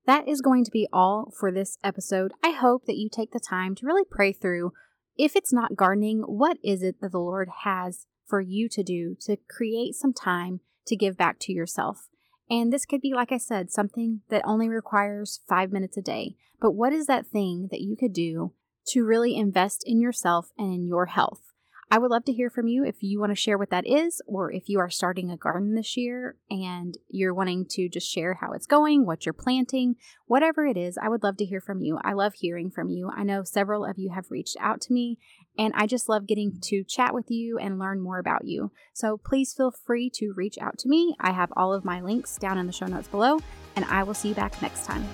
That 0.06 0.28
is 0.28 0.42
going 0.42 0.66
to 0.66 0.72
be 0.72 0.88
all 0.92 1.32
for 1.40 1.52
this 1.52 1.78
episode. 1.84 2.32
I 2.44 2.52
hope 2.52 2.86
that 2.86 2.98
you 2.98 3.10
take 3.10 3.32
the 3.32 3.40
time 3.40 3.76
to 3.76 3.86
really 3.86 4.04
pray 4.10 4.34
through 4.34 4.72
if 5.18 5.36
it's 5.36 5.54
not 5.54 5.76
gardening, 5.76 6.22
what 6.22 6.58
is 6.64 6.82
it 6.82 6.96
that 7.02 7.12
the 7.12 7.20
Lord 7.20 7.50
has 7.64 8.08
for 8.26 8.40
you 8.42 8.70
to 8.70 8.82
do 8.82 9.16
to 9.22 9.38
create 9.50 9.94
some 9.94 10.14
time 10.14 10.62
to 10.88 10.96
give 10.96 11.18
back 11.18 11.38
to 11.42 11.54
yourself? 11.54 12.08
And 12.50 12.72
this 12.72 12.86
could 12.86 13.02
be, 13.02 13.14
like 13.14 13.32
I 13.32 13.38
said, 13.38 13.72
something 13.72 14.22
that 14.30 14.42
only 14.46 14.68
requires 14.68 15.42
five 15.48 15.72
minutes 15.72 15.98
a 15.98 16.02
day. 16.02 16.36
But 16.60 16.72
what 16.72 16.94
is 16.94 17.06
that 17.06 17.28
thing 17.28 17.68
that 17.72 17.82
you 17.82 17.96
could 17.96 18.14
do 18.14 18.54
to 18.88 19.06
really 19.06 19.36
invest 19.36 19.84
in 19.86 20.02
yourself 20.02 20.48
and 20.58 20.74
in 20.74 20.88
your 20.88 21.08
health? 21.08 21.51
I 21.94 21.98
would 21.98 22.10
love 22.10 22.24
to 22.26 22.32
hear 22.32 22.50
from 22.50 22.68
you 22.68 22.86
if 22.86 23.04
you 23.04 23.20
want 23.20 23.32
to 23.32 23.36
share 23.36 23.58
what 23.58 23.70
that 23.72 23.86
is, 23.86 24.22
or 24.26 24.50
if 24.50 24.70
you 24.70 24.80
are 24.80 24.90
starting 24.90 25.30
a 25.30 25.36
garden 25.36 25.76
this 25.76 25.98
year 25.98 26.38
and 26.50 26.98
you're 27.10 27.34
wanting 27.34 27.66
to 27.72 27.90
just 27.90 28.10
share 28.10 28.36
how 28.36 28.54
it's 28.54 28.66
going, 28.66 29.06
what 29.06 29.26
you're 29.26 29.34
planting, 29.34 29.96
whatever 30.26 30.66
it 30.66 30.78
is. 30.78 30.98
I 30.98 31.10
would 31.10 31.22
love 31.22 31.36
to 31.38 31.46
hear 31.46 31.60
from 31.60 31.82
you. 31.82 32.00
I 32.02 32.14
love 32.14 32.36
hearing 32.36 32.72
from 32.72 32.90
you. 32.90 33.12
I 33.14 33.24
know 33.24 33.44
several 33.44 33.84
of 33.84 34.00
you 34.00 34.12
have 34.12 34.32
reached 34.32 34.56
out 34.62 34.80
to 34.82 34.94
me, 34.94 35.20
and 35.58 35.74
I 35.76 35.86
just 35.86 36.08
love 36.08 36.28
getting 36.28 36.62
to 36.62 36.86
chat 36.86 37.14
with 37.14 37.30
you 37.30 37.58
and 37.58 37.78
learn 37.78 38.00
more 38.00 38.20
about 38.20 38.46
you. 38.46 38.72
So 38.94 39.18
please 39.18 39.54
feel 39.54 39.72
free 39.72 40.10
to 40.12 40.32
reach 40.32 40.58
out 40.60 40.78
to 40.80 40.88
me. 40.88 41.14
I 41.20 41.34
have 41.34 41.52
all 41.58 41.74
of 41.74 41.84
my 41.84 42.00
links 42.00 42.38
down 42.38 42.58
in 42.58 42.68
the 42.68 42.74
show 42.74 42.86
notes 42.86 43.10
below, 43.10 43.40
and 43.76 43.84
I 43.84 44.04
will 44.04 44.14
see 44.14 44.30
you 44.30 44.36
back 44.36 44.62
next 44.62 44.86
time. 44.86 45.06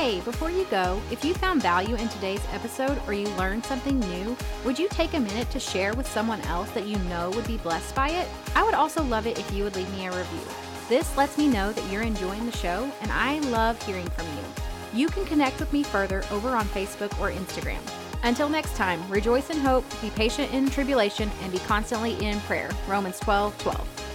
Hey, 0.00 0.20
before 0.22 0.50
you 0.50 0.64
go, 0.70 0.98
if 1.10 1.22
you 1.26 1.34
found 1.34 1.60
value 1.60 1.94
in 1.94 2.08
today's 2.08 2.42
episode 2.54 2.98
or 3.06 3.12
you 3.12 3.28
learned 3.36 3.66
something 3.66 4.00
new, 4.00 4.34
would 4.64 4.78
you 4.78 4.88
take 4.88 5.12
a 5.12 5.20
minute 5.20 5.50
to 5.50 5.60
share 5.60 5.92
with 5.92 6.10
someone 6.10 6.40
else 6.46 6.70
that 6.70 6.86
you 6.86 6.96
know 7.00 7.28
would 7.32 7.46
be 7.46 7.58
blessed 7.58 7.94
by 7.94 8.08
it? 8.08 8.26
I 8.54 8.62
would 8.62 8.72
also 8.72 9.02
love 9.04 9.26
it 9.26 9.38
if 9.38 9.52
you 9.52 9.62
would 9.62 9.76
leave 9.76 9.92
me 9.92 10.06
a 10.06 10.10
review. 10.10 10.40
This 10.88 11.14
lets 11.18 11.36
me 11.36 11.48
know 11.48 11.70
that 11.72 11.92
you're 11.92 12.00
enjoying 12.00 12.46
the 12.46 12.56
show, 12.56 12.90
and 13.02 13.12
I 13.12 13.40
love 13.50 13.80
hearing 13.82 14.08
from 14.08 14.24
you. 14.28 15.00
You 15.00 15.08
can 15.08 15.26
connect 15.26 15.60
with 15.60 15.70
me 15.70 15.82
further 15.82 16.24
over 16.30 16.56
on 16.56 16.64
Facebook 16.68 17.12
or 17.20 17.30
Instagram. 17.30 17.82
Until 18.22 18.48
next 18.48 18.76
time, 18.76 19.06
rejoice 19.10 19.50
in 19.50 19.58
hope, 19.58 19.84
be 20.00 20.08
patient 20.08 20.50
in 20.54 20.70
tribulation, 20.70 21.30
and 21.42 21.52
be 21.52 21.58
constantly 21.58 22.14
in 22.24 22.40
prayer. 22.40 22.70
Romans 22.88 23.20
12 23.20 23.58
12. 23.58 24.09